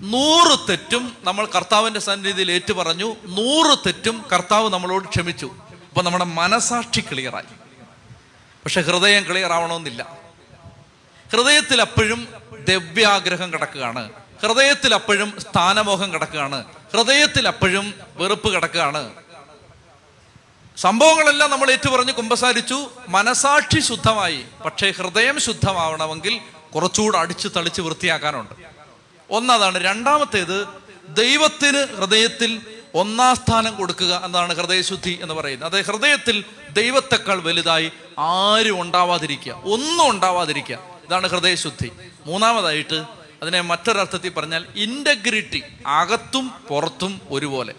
[0.00, 5.50] നൂറ് തെറ്റും നമ്മൾ കർത്താവിന്റെ സന്നിധിയിൽ ഏറ്റു പറഞ്ഞു നൂറ് തെറ്റും കർത്താവ് നമ്മളോട് ക്ഷമിച്ചു.
[5.88, 7.54] അപ്പൊ നമ്മുടെ മനസാക്ഷി ക്ലിയറായി.
[8.64, 10.16] പക്ഷെ ഹൃദയം ക്ലിയർ ആവണമെന്നില്ല
[11.32, 12.28] ഹൃദയത്തിൽ അപ്പോഴും
[12.68, 14.10] ദവ്യാഗ്രഹം കിടക്കുകയാണ്.
[14.42, 16.64] ഹൃദയത്തിൽ അപ്പോഴും സ്ഥാനമോഹം കിടക്കുകയാണ്.
[16.92, 19.10] ഹൃദയത്തിൽ അപ്പോഴും വെറുപ്പ് കിടക്കുകയാണ്.
[20.76, 22.90] സംഭവങ്ങളെല്ലാം നമ്മൾ ഏറ്റുപറഞ്ഞ് കുമ്പസാരിച്ചു.
[23.08, 24.44] മനസാക്ഷി ശുദ്ധമായി.
[24.64, 26.40] പക്ഷേ ഹൃദയം ശുദ്ധമാവണമെങ്കിൽ
[26.74, 28.67] കുറച്ചുകൂടെ അടിച്ചു തളിച്ച് വൃത്തിയാക്കാനുണ്ട്.
[29.30, 29.84] ഒന്നതാണ്.
[29.84, 30.66] രണ്ടാമത്തേത്
[31.08, 32.60] ദൈവത്തിന് ഹൃദയത്തിൽ
[32.94, 35.70] ഒന്നാം സ്ഥാനം കൊടുക്കുക എന്നാണ് ഹൃദയശുദ്ധി എന്ന് പറയുന്നത്.
[35.70, 40.78] അതായത് ഹൃദയത്തിൽ ദൈവത്തെക്കാൾ വലുതായി ആരും ഉണ്ടാവാതിരിക്കുക ഒന്നും ഉണ്ടാവാതിരിക്കുക.
[41.04, 41.92] ഇതാണ് ഹൃദയശുദ്ധി.
[42.26, 43.04] മൂന്നാമതായിട്ട്
[43.42, 47.74] അതിനെ മറ്റൊരർത്ഥത്തിൽ പറഞ്ഞാൽ ഇന്റഗ്രിറ്റി അകത്തും പുറത്തും ഒരുപോലെ.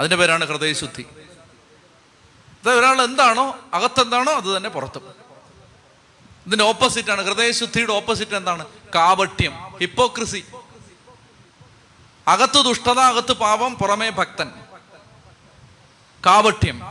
[0.00, 1.02] അതിന്റെ പേരാണ് ഹൃദയശുദ്ധി.
[2.62, 5.02] അതായത് ഒരാൾ എന്താണോ അകത്തെന്താണോ അത് തന്നെ പുറത്തും.
[6.46, 8.66] ഇതിന്റെ ഓപ്പോസിറ്റാണ് ഹൃദയശുദ്ധിയുടെ ഓപ്പോസിറ്റ് എന്താണ്?
[8.94, 10.44] കാപട്യം ഹിപ്പോക്രിസി
[12.30, 14.50] അകത്ത് ദുഷ്ടത അകത്ത് പാപം പുറമേ ഭക്തൻ.
[16.26, 16.84] കാവട്യം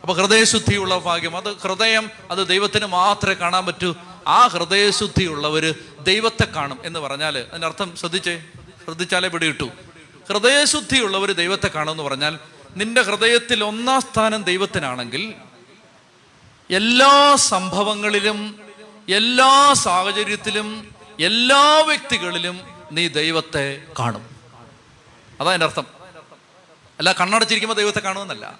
[0.00, 1.36] അപ്പൊ ഹൃദയശുദ്ധിയുള്ള ഭാഗ്യം.
[1.36, 3.94] അത് ഹൃദയം അത് ദൈവത്തിന് മാത്രമേ കാണാൻ പറ്റൂ.
[4.26, 8.44] ആ ഹൃദയശുദ്ധിയുള്ളവര് ദൈവത്തെ കാണും എന്ന് പറഞ്ഞാൽ അതിനർത്ഥം ശ്രദ്ധിച്ചേ?
[8.84, 9.64] ശ്രദ്ധിച്ചാലേ പിടികിട്ടു.
[10.28, 12.38] ഹൃദയശുദ്ധിയുള്ളവര് ദൈവത്തെ കാണും എന്ന് പറഞ്ഞാൽ
[12.76, 15.34] നിന്റെ ഹൃദയത്തിൽ ഒന്നാം സ്ഥാനം ദൈവത്തിനാണെങ്കിൽ
[16.70, 18.60] എല്ലാ സംഭവങ്ങളിലും
[19.08, 22.60] എല്ലാ സാഹചര്യത്തിലും എല്ലാ വ്യക്തികളിലും
[22.92, 24.35] നീ ദൈവത്തെ കാണും.
[25.40, 25.86] അതാ എന്റെ അർത്ഥം.
[26.98, 28.58] അല്ല കണ്ണടച്ചിരിക്കുമ്പോൾ ദൈവത്തെ കാണുമെന്നല്ല.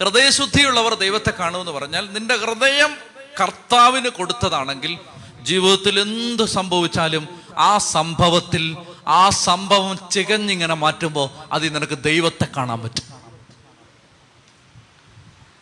[0.00, 2.96] ഹൃദയശുദ്ധിയുള്ളവർ ദൈവത്തെ കാണുമെന്ന് പറഞ്ഞാൽ നിന്റെ ഹൃദയം
[3.40, 4.98] കർത്താവിന് കൊടുത്തതാണെങ്കിൽ
[5.42, 7.28] ജീവിതത്തിൽ എന്ത് സംഭവിച്ചാലും
[7.58, 8.76] ആ സംഭവത്തിൽ
[9.08, 13.18] ആ സംഭവം ചികഞ്ഞിങ്ങനെ മാറ്റുമ്പോൾ അതിൽ നിനക്ക് ദൈവത്തെ കാണാൻ പറ്റും.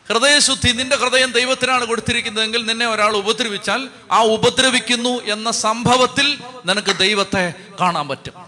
[0.08, 8.08] ഹൃദയശുദ്ധി നിന്റെ ഹൃദയം ദൈവത്തിനാണ് കൊടുത്തിരിക്കുന്നതെങ്കിൽ നിന്നെ ഒരാൾ ഉപദ്രവിച്ചാൽ ആ ഉപദ്രവിക്കുന്നു എന്ന സംഭവത്തിൽ നിനക്ക് ദൈവത്തെ കാണാൻ
[8.08, 8.45] പറ്റും.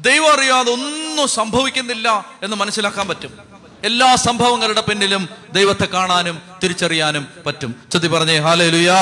[0.00, 3.38] ദൈവം അറിയാതെ ഒന്നും സംഭവിക്കുന്നില്ല എന്ന് മനസ്സിലാക്കാൻ പറ്റും.
[3.84, 7.74] എല്ലാ സംഭവങ്ങളുടെ പിന്നിലും ദൈവത്തെ കാണാനും തിരിച്ചറിയാനും പറ്റും.
[7.92, 8.98] ചതി പറഞ്ഞേ ഹാലേലുയാ.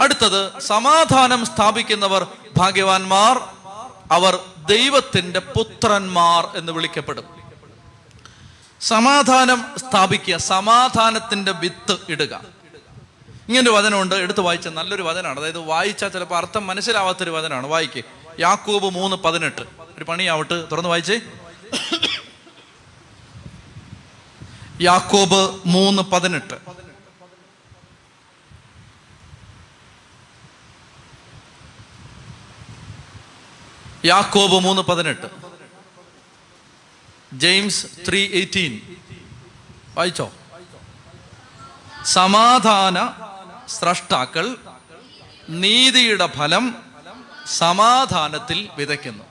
[0.00, 2.26] അടുത്തത് സമാധാനം സ്ഥാപിക്കുന്നവർ
[2.56, 3.38] ഭാഗ്യവാന്മാർ
[4.12, 7.24] അവർ ദൈവത്തിന്റെ പുത്രന്മാർ എന്ന് വിളിക്കപ്പെടും.
[8.80, 12.40] സമാധാനം സ്ഥാപിക്കുക സമാധാനത്തിന്റെ വിത്ത് ഇടുക.
[13.48, 15.40] ഇങ്ങനൊരു വചനമുണ്ട് എടുത്ത് വായിച്ച നല്ലൊരു വചനമാണ്.
[15.40, 17.66] അതായത് വായിച്ചാൽ ചിലപ്പോൾ അർത്ഥം മനസ്സിലാവാത്തൊരു വചനമാണ്.
[17.66, 18.02] വായിക്കേ.
[18.40, 19.62] യാക്കൂബ് മൂന്ന് പതിനെട്ട്.
[19.96, 21.20] ഒരു പണിയാവട്ട് തുറന്ന് വായിച്ചേ.
[24.80, 26.54] യാക്കോബ് മൂന്ന് പതിനെട്ട്.
[34.04, 35.26] യാക്കോബ് മൂന്ന് പതിനെട്ട്.
[37.32, 38.96] ജെയിംസ് ത്രീ എയ്റ്റീൻ
[39.94, 40.32] വായിച്ചോ?
[42.04, 43.12] സമാധാന
[43.68, 44.56] സ്രഷ്ടാക്കൾ
[45.48, 46.89] നീതിയുടെ ഫലം
[47.58, 49.24] സമാധാനത്തിൽ വിതയ്ക്കുന്നു.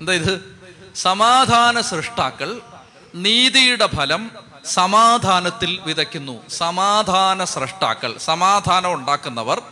[0.00, 0.58] എന്താ ഇത്?
[0.94, 2.60] സമാധാന സൃഷ്ടാക്കൾ
[3.14, 4.30] നീതിയുടെ ഫലം
[4.64, 6.48] സമാധാനത്തിൽ വിതയ്ക്കുന്നു.
[6.48, 9.62] സമാധാന സൃഷ്ടാക്കൾ സമാധാനം ഉണ്ടാക്കുന്നവർ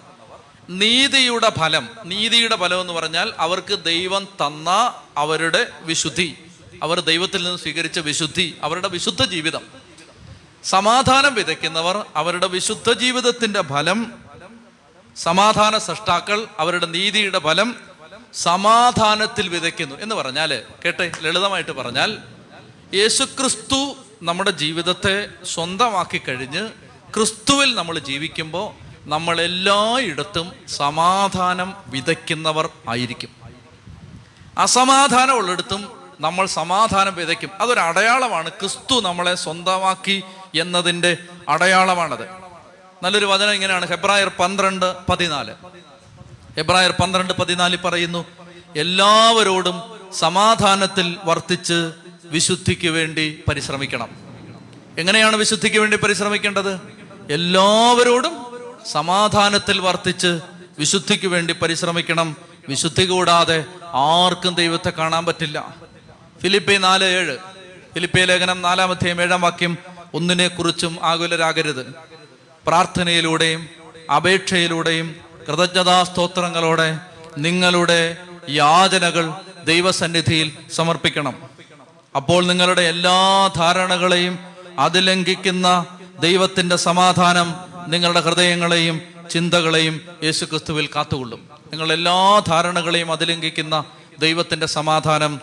[0.70, 6.45] നീതിയുടെ ഫലം നീതിയുടെ ഫലം എന്ന് പറഞ്ഞാൽ അവർക്ക് ദൈവം തന്ന അവരുടെ വിശുദ്ധി.
[6.83, 9.62] അവർ ദൈവത്തിൽ നിന്ന് സ്വീകരിച്ച വിശുദ്ധി അവരുടെ വിശുദ്ധ ജീവിതം.
[10.64, 14.28] സമാധാനം വിതയ്ക്കുന്നവർ അവരുടെ വിശുദ്ധ ജീവിതത്തിന്റെ ഫലം
[15.19, 17.77] സമാധാന സൃഷ്ടാക്കൾ അവരുടെ നീതിയുടെ ഫലം
[18.35, 22.19] സമാധാനത്തിൽ വിതയ്ക്കുന്നു എന്ന് പറഞ്ഞാൽ കേട്ടെ ലളിതമായിട്ട് പറഞ്ഞാൽ
[22.95, 26.69] യേശുക്രിസ്തു നമ്മുടെ ജീവിതത്തെ സ്വന്തമാക്കി കഴിഞ്ഞ്
[27.14, 33.31] ക്രിസ്തുവിൽ നമ്മൾ ജീവിക്കുമ്പോൾ നമ്മൾ എല്ലായിടത്തും സമാധാനം വിതയ്ക്കുന്നവർ ആയിരിക്കും.
[34.59, 37.51] അസമാധാനം ഉള്ളിടത്തും നമ്മൾ സമാധാനം വിതയ്ക്കും.
[37.61, 40.23] അതൊരു അടയാളമാണ് ക്രിസ്തു നമ്മളെ സ്വന്തമാക്കി
[40.61, 41.16] എന്നതിന്റെ
[41.49, 42.48] അടയാളമാണത്.
[43.03, 43.89] നല്ലൊരു വചനം ഇങ്ങനെയാണ്.
[43.89, 45.55] ഹെബ്രായർ പന്ത്രണ്ട് പതിനാല്.
[46.57, 48.25] ഹെബ്രായർ പന്ത്രണ്ട് പതിനാലിൽ പറയുന്നു
[48.77, 49.83] എല്ലാവരോടും
[50.15, 51.93] സമാധാനത്തിൽ വർത്തിച്ച്
[52.25, 54.09] വിശുദ്ധിക്ക് വേണ്ടി പരിശ്രമിക്കണം.
[54.99, 56.81] എങ്ങനെയാണ് വിശുദ്ധിക്ക് വേണ്ടി പരിശ്രമിക്കേണ്ടത്?
[57.31, 58.47] എല്ലാവരോടും
[58.93, 60.41] സമാധാനത്തിൽ വർത്തിച്ച്
[60.79, 62.37] വിശുദ്ധിക്ക് വേണ്ടി പരിശ്രമിക്കണം.
[62.69, 65.75] വിശുദ്ധി കൂടാതെ ആർക്കും ദൈവത്തെ കാണാൻ പറ്റില്ല.
[66.43, 67.37] ഫിലിപ്പി നാല് ഏഴ്.
[67.95, 69.79] ഫിലിപ്പി ലേഖനം നാലാമത്തെയും ഏഴാം വാക്യം
[70.15, 72.08] ഒന്നിനെ കുറിച്ചും ആകുലരാകരുത്.
[72.69, 73.69] പ്രാർത്ഥനയിലൂടെയും
[74.16, 75.16] അപേക്ഷയിലൂടെയും
[75.49, 76.99] കൃതജ്ഞതാ സ്തോത്രങ്ങളോടെ
[77.39, 78.16] നിങ്ങളുടെ
[78.49, 79.31] യാചനകൾ
[79.64, 81.43] ദൈവസന്നിധിയിൽ സമർപ്പിക്കണം.
[82.16, 84.39] അപ്പോൾ നിങ്ങളുടെ എല്ലാ ധാരണകളെയും
[84.79, 85.87] അതിലംഘിക്കുന്ന
[86.21, 87.55] ദൈവത്തിന്റെ സമാധാനം
[87.87, 89.01] നിങ്ങളുടെ ഹൃദയങ്ങളെയും
[89.31, 91.49] ചിന്തകളെയും യേശുക്രിസ്തുവിൽ കാത്തുകൊള്ളും.
[91.71, 93.85] നിങ്ങൾ എല്ലാ ധാരണകളെയും അതിലംഘിക്കുന്ന
[94.19, 95.41] ദൈവത്തിന്റെ സമാധാനം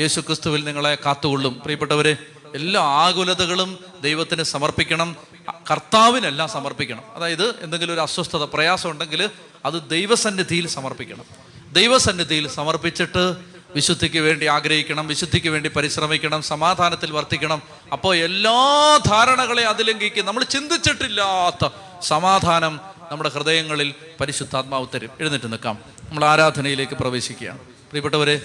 [0.00, 1.60] യേശുക്രിസ്തുവിൽ നിങ്ങളെ കാത്തുകൊള്ളും.
[1.60, 2.16] പ്രിയപ്പെട്ടവരെ
[2.54, 5.16] എല്ലാ ആകുലതകളും ദൈവത്തിന് സമർപ്പിക്കണം.
[5.70, 7.02] കർത്താവിനെല്ലാം സമർപ്പിക്കണം.
[7.14, 9.30] അതായത് എന്തെങ്കിലും ഒരു അസ്വസ്ഥത പ്രയാസം ഉണ്ടെങ്കിൽ
[9.64, 11.24] അത് ദൈവസന്നിധിയിൽ സമർപ്പിക്കണം.
[11.72, 13.36] ദൈവസന്നിധിയിൽ സമർപ്പിച്ചിട്ട്
[13.74, 17.62] വിശുദ്ധിക്ക് വേണ്ടി ആഗ്രഹിക്കണം വിശുദ്ധിക്ക് വേണ്ടി പരിശ്രമിക്കണം സമാധാനത്തിൽ വർത്തിക്കണം.
[17.92, 20.26] അപ്പോൾ എല്ലാ ധാരണകളെ അതിലംഘിക്കും.
[20.26, 21.72] നമ്മൾ ചിന്തിച്ചിട്ടില്ലാത്ത
[22.02, 22.80] സമാധാനം
[23.10, 25.10] നമ്മുടെ ഹൃദയങ്ങളിൽ പരിശുദ്ധാത്മാവ് തരും.
[25.20, 25.78] എഴുന്നേറ്റ് നിൽക്കാം.
[26.10, 27.58] നമ്മൾ ആരാധനയിലേക്ക് പ്രവേശിക്കുകയാണ്.
[27.58, 28.40] പ്രിയപ്പെട്ടവരെ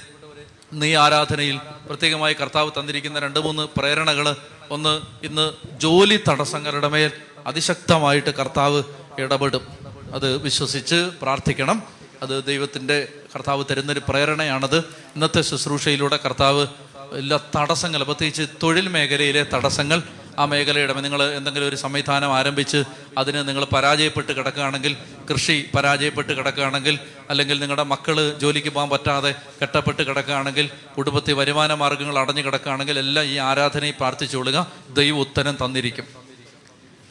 [0.81, 1.57] ഈ ആരാധനയിൽ
[1.87, 4.35] പ്രത്യേകമായി കർത്താവ് തന്നിരിക്കുന്ന രണ്ട് മൂന്ന് പ്രേരണകൾ
[4.71, 7.11] ഒന്ന് ഇന്ന് ജോലി തടസ്സങ്ങളുടെ മേൽ
[7.47, 8.83] അതിശക്തമായിട്ട് കർത്താവ്
[9.19, 9.67] ഇടപെടും.
[10.13, 11.83] അത് വിശ്വസിച്ച് പ്രാർത്ഥിക്കണം.
[12.21, 14.77] അത് ദൈവത്തിന്റെ കർത്താവ് തരുന്നൊരു പ്രേരണയാണത്.
[14.77, 16.67] ഇന്നത്തെ ശുശ്രൂഷയിലൂടെ കർത്താവ്
[17.13, 20.03] എല്ലാ തടസ്സങ്ങൾ പ്രത്യേകിച്ച് തൊഴിൽ മേഖലയിലെ തടസ്സങ്ങൾ
[20.37, 22.83] ആ മേഖലയുടെ നിങ്ങൾ എന്തെങ്കിലും ഒരു സംവിധാനം ആരംഭിച്ച്
[23.17, 24.97] അതിന് നിങ്ങൾ പരാജയപ്പെട്ട് കിടക്കുകയാണെങ്കിൽ
[25.31, 32.41] കൃഷി പരാജയപ്പെട്ട് കിടക്കുകയാണെങ്കിൽ അല്ലെങ്കിൽ നിങ്ങളുടെ മക്കൾ ജോലിക്ക് പോകാൻ പറ്റാതെ കെട്ടപ്പെട്ട് കിടക്കുകയാണെങ്കിൽ കുടുംബത്തിൽ വരുമാന മാർഗങ്ങൾ അടഞ്ഞു
[32.41, 36.05] കിടക്കുകയാണെങ്കിൽ എല്ലാം ഈ ആരാധനയിൽ പ്രാർത്ഥിച്ചുകൊള്ളുക ദൈവ ഉത്തരം തന്നിരിക്കും.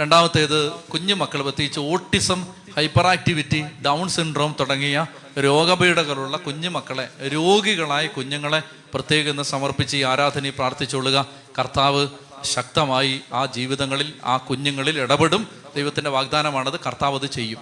[0.01, 2.47] രണ്ടാമത്തേത് കുഞ്ഞു മക്കൾ പ്രത്യേകിച്ച് autism
[2.77, 5.07] hyper activity down syndrome തുടങ്ങിയ
[5.39, 8.63] രോഗപീഠകളുള്ള കുഞ്ഞു മക്കളെ രോഗികളായ കുഞ്ഞുങ്ങളെ
[8.95, 11.27] പ്രത്യേകം സമർപ്പിച്ച് ഈ ആരാധനയിൽ പ്രാർത്ഥിച്ചുകൊള്ളുക
[11.59, 12.09] കർത്താവ്
[12.43, 15.49] ശക്തമായി ആ ജീവിതങ്ങളിൽ ആ കുഞ്ഞുങ്ങളിൽ ഇടപെടും.
[15.77, 17.59] ദൈവത്തിന്റെ വാഗ്ദാനമാണത് കർത്താവ് അത് ചെയ്യും.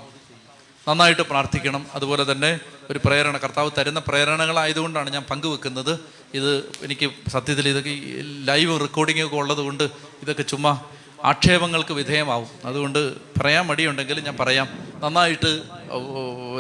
[0.88, 1.86] നന്നായിട്ട് പ്രാർത്ഥിക്കണം.
[1.94, 2.60] അതുപോലെ തന്നെ
[2.90, 6.00] ഒരു പ്രേരണ കർത്താവ് തരുന്ന പ്രേരണകളായതുകൊണ്ടാണ് ഞാൻ പങ്കുവെക്കുന്നത്.
[6.34, 8.00] ഇത് എനിക്ക് സത്യത്തിൽ ഇതൊക്കെ
[8.44, 9.84] ലൈവ് റെക്കോർഡിംഗ് ഒക്കെ ഉള്ളതുകൊണ്ട്
[10.22, 10.80] ഇതൊക്കെ ചുമ്മാ
[11.24, 12.48] ആക്ഷേപങ്ങൾക്ക് വിധേയമാവും.
[12.64, 14.68] അതുകൊണ്ട് പറയാൻ മടിയുണ്ടെങ്കിൽ ഞാൻ പറയാം.
[15.04, 15.62] നന്നായിട്ട്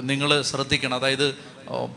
[0.02, 0.94] നിങ്ങൾ ശ്രദ്ധിക്കണം.
[0.94, 1.34] അതായത്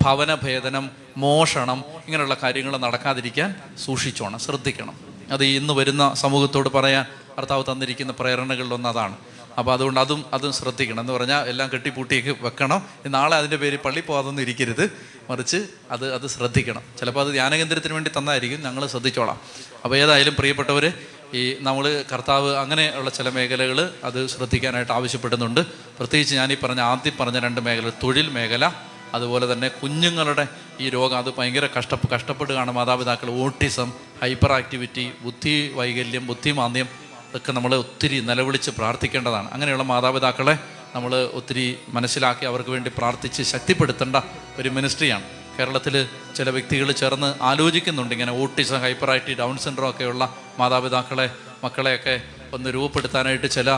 [0.04, 3.56] ഭവനഭേദനം മോഷണം ഇങ്ങനെയുള്ള കാര്യങ്ങൾ നടക്കാതിരിക്കാൻ
[3.86, 5.13] സൂക്ഷിച്ചോണം ശ്രദ്ധിക്കണം.
[5.32, 7.06] അത് ഇന്ന് വരുന്ന സമൂഹത്തോട് പറയാൻ
[7.38, 9.18] ഭർത്താവ് തന്നിരിക്കുന്ന പ്രേരണകളിലൊന്ന് അതാണ്
[9.58, 11.00] അപ്പോൾ അതുകൊണ്ട് അതും അതും ശ്രദ്ധിക്കണം.
[11.00, 12.86] എന്ന് പറഞ്ഞാൽ എല്ലാം കെട്ടിപ്പൂട്ടിയൊക്കെ വെക്കണം.
[13.06, 14.92] നാളെ അതിന്റെ പേര് പള്ളി പോകാതൊന്നും ഇരിക്കരുത്.
[15.30, 16.82] മറിച്ച് അത് അത് ശ്രദ്ധിക്കണം.
[17.00, 18.64] ചിലപ്പോൾ അത് ധ്യാനകേന്ദ്രത്തിന് വേണ്ടി തന്നായിരിക്കും.
[18.64, 19.40] ഞങ്ങൾ ശ്രദ്ധിച്ചോളാം.
[19.84, 20.94] അപ്പോൾ ഏതായാലും പ്രിയപ്പെട്ടവർ
[21.34, 25.60] ഈ നമ്മൾ കർത്താവ് അങ്ങനെയുള്ള ചില മേഖലകൾ അത് ശ്രദ്ധിക്കാനായിട്ട് ആവശ്യപ്പെടുന്നുണ്ട്.
[26.00, 28.72] പ്രത്യേകിച്ച് ഞാൻ ഈ പറഞ്ഞ ആദ്യം പറഞ്ഞ രണ്ട് മേഖല തൊഴിൽ മേഖല
[29.14, 30.48] അതുപോലെ തന്നെ കുഞ്ഞുങ്ങളുടെ
[30.82, 32.72] ഈ രോഗം അത് ഭയങ്കര കഷ്ട കഷ്ടപ്പെടുകയാണ്.
[32.72, 33.92] മാതാപിതാക്കൾ ഓട്ടിസം
[34.22, 36.88] ഹൈപ്പർ ആക്ടിവിറ്റി ബുദ്ധി വൈകല്യം ബുദ്ധിമാന്ദ്യം
[37.36, 39.52] ഒക്കെ നമ്മൾ ഒത്തിരി നിലവിളിച്ച് പ്രാർത്ഥിക്കേണ്ടതാണ്.
[39.54, 40.58] അങ്ങനെയുള്ള മാതാപിതാക്കളെ
[40.96, 44.16] നമ്മൾ ഒത്തിരി മനസ്സിലാക്കി അവർക്ക് വേണ്ടി പ്രാർത്ഥിച്ച് ശക്തിപ്പെടുത്തേണ്ട
[44.60, 45.24] ഒരു മിനിസ്ട്രിയാണ്.
[45.60, 45.96] കേരളത്തിൽ
[46.36, 48.14] ചില വ്യക്തികൾ ചേർന്ന് ആലോചിക്കുന്നുണ്ട്.
[48.14, 51.28] ഇങ്ങനെ autism hyperactivity Down syndrome ഒക്കെയുള്ള മാതാപിതാക്കളെ
[51.64, 52.22] മക്കളെയൊക്കെ
[52.54, 53.70] ഒന്ന് രൂപപ്പെടുത്താനായിട്ട് ചില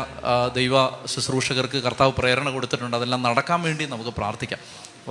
[0.54, 0.76] ദൈവ
[1.06, 2.98] ശുശ്രൂഷകർക്ക് കർത്താവ് പ്രേരണ കൊടുത്തിട്ടുണ്ട്.
[2.98, 4.60] അതെല്ലാം നടക്കാൻ വേണ്ടി നമുക്ക് പ്രാർത്ഥിക്കാം.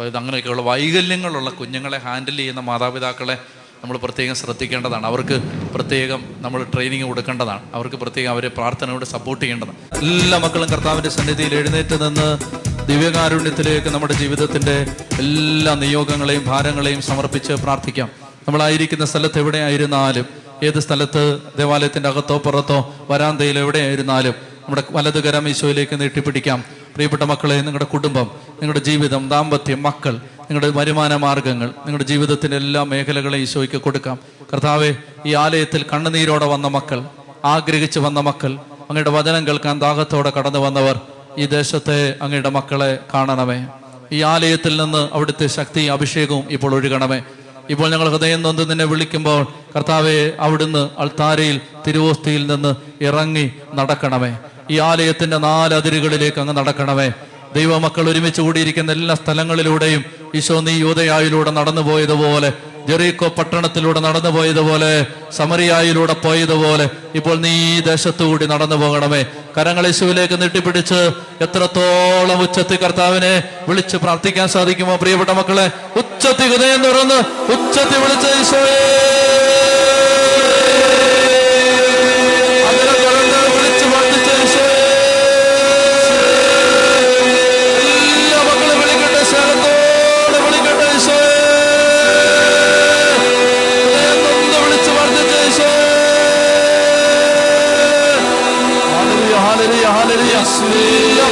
[0.02, 3.38] ഇത് അങ്ങനെയൊക്കെയുള്ള വൈകല്യങ്ങളുള്ള കുഞ്ഞുങ്ങളെ ഹാൻഡിൽ ചെയ്യുന്ന മാതാപിതാക്കളെ
[3.84, 5.06] നമ്മൾ പ്രത്യേകം ശ്രദ്ധിക്കേണ്ടതാണ്.
[5.06, 5.42] അവർക്ക്
[5.74, 7.62] പ്രത്യേകം നമ്മൾ ട്രെയിനിങ് കൊടുക്കേണ്ടതാണ്.
[7.74, 9.76] അവർക്ക് പ്രത്യേകം അവരെ പ്രാർത്ഥനയോട് സപ്പോർട്ട് ചെയ്യേണ്ടതാണ്.
[9.98, 12.38] എല്ലാ മക്കളും കർത്താവിന്റെ സന്നിധിയിൽ എഴുന്നേറ്റ് നിന്ന്
[12.86, 14.86] ദിവ്യകാരുണ്യത്തിലേക്ക് നമ്മുടെ ജീവിതത്തിന്റെ
[15.18, 18.08] എല്ലാ നിയോഗങ്ങളെയും ഭാരങ്ങളെയും സമർപ്പിച്ച് പ്രാർത്ഥിക്കാം.
[18.48, 20.26] നമ്മളായിരിക്കുന്ന സ്ഥലത്ത് എവിടെയായിരുന്നാലും
[20.62, 24.34] ഏത് സ്ഥലത്ത് ദേവാലയത്തിന്റെ അകത്തോ പുറത്തോ വരാന്തയിൽ എവിടെയായിരുന്നാലും
[24.64, 26.64] നമ്മുടെ വലതുകരം ഈശോയിലേക്ക് നീട്ടിപ്പിടിക്കാം.
[26.94, 33.42] പ്രിയപ്പെട്ട മക്കളെ നിങ്ങളുടെ കുടുംബം നിങ്ങളുടെ ജീവിതം ദാമ്പത്യം മക്കൾ നിങ്ങളുടെ വരുമാന മാർഗങ്ങൾ നിങ്ങളുടെ ജീവിതത്തിന്റെ എല്ലാ മേഖലകളെയും
[33.42, 34.18] ഈശോയ്ക്ക് കൊടുക്കാം.
[34.52, 34.94] കർത്താവെ
[35.26, 37.04] ഈ ആലയത്തിൽ കണ്ണുനീരോടെ വന്ന മക്കൾ
[37.44, 38.52] ആഗ്രഹിച്ചു വന്ന മക്കൾ
[38.90, 41.00] അങ്ങയുടെ വചനം കേൾക്കാൻ ദാഹത്തോടെ കടന്നു വന്നവർ
[41.38, 43.66] ഈ ദേശത്തെ അങ്ങയുടെ മക്കളെ കാണണമേ.
[44.12, 47.22] ഈ ആലയത്തിൽ നിന്ന് അവിടുത്തെ ശക്തി അഭിഷേകവും ഇപ്പോൾ ഒഴുകണമേ.
[47.70, 54.38] ഇപ്പോൾ ഞങ്ങൾ ഹൃദയം നൊന്ത് നിന്നെ വിളിക്കുമ്പോൾ കർത്താവെ അവിടുന്ന് അൾത്താരയിൽ തിരുവോസ്തിയിൽ നിന്ന് ഇറങ്ങി നടക്കണമേ.
[54.70, 57.12] ഈ ആലയത്തിന്റെ നാല് അതിരുകളിലേക്ക് അങ്ങ് നടക്കണമേ.
[57.54, 60.04] ദൈവമക്കൾ ഒരുമിച്ച് കൂടിയിരിക്കുന്ന എല്ലാ സ്ഥലങ്ങളിലൂടെയും
[60.34, 62.52] ഈശോ നീ യൂതയായിലൂടെ നടന്നു പോയതുപോലെ
[62.88, 65.06] ജെറീക്കോ പട്ടണത്തിലൂടെ നടന്നു പോയതുപോലെ
[65.36, 69.24] സമറിയായിലൂടെ പോയതുപോലെ ഇപ്പോൾ നീ ഈ ദേശത്തുകൂടി നടന്നു പോകണമേ.
[69.56, 71.00] കരങ്ങൾ യേശുവിലേക്ക് നീട്ടിപ്പിടിച്ച്
[71.40, 75.70] എത്രത്തോളം ഉച്ചത്തി കർത്താവിനെ വിളിച്ച് പ്രാർത്ഥിക്കാൻ സാധിക്കുമോ പ്രിയപ്പെട്ട മക്കളെ?
[75.96, 77.18] ഉച്ചത്തി ഹൃദയം തുറന്ന്
[77.54, 79.23] ഉച്ചത്തി വിളിച്ച ഈശോയെ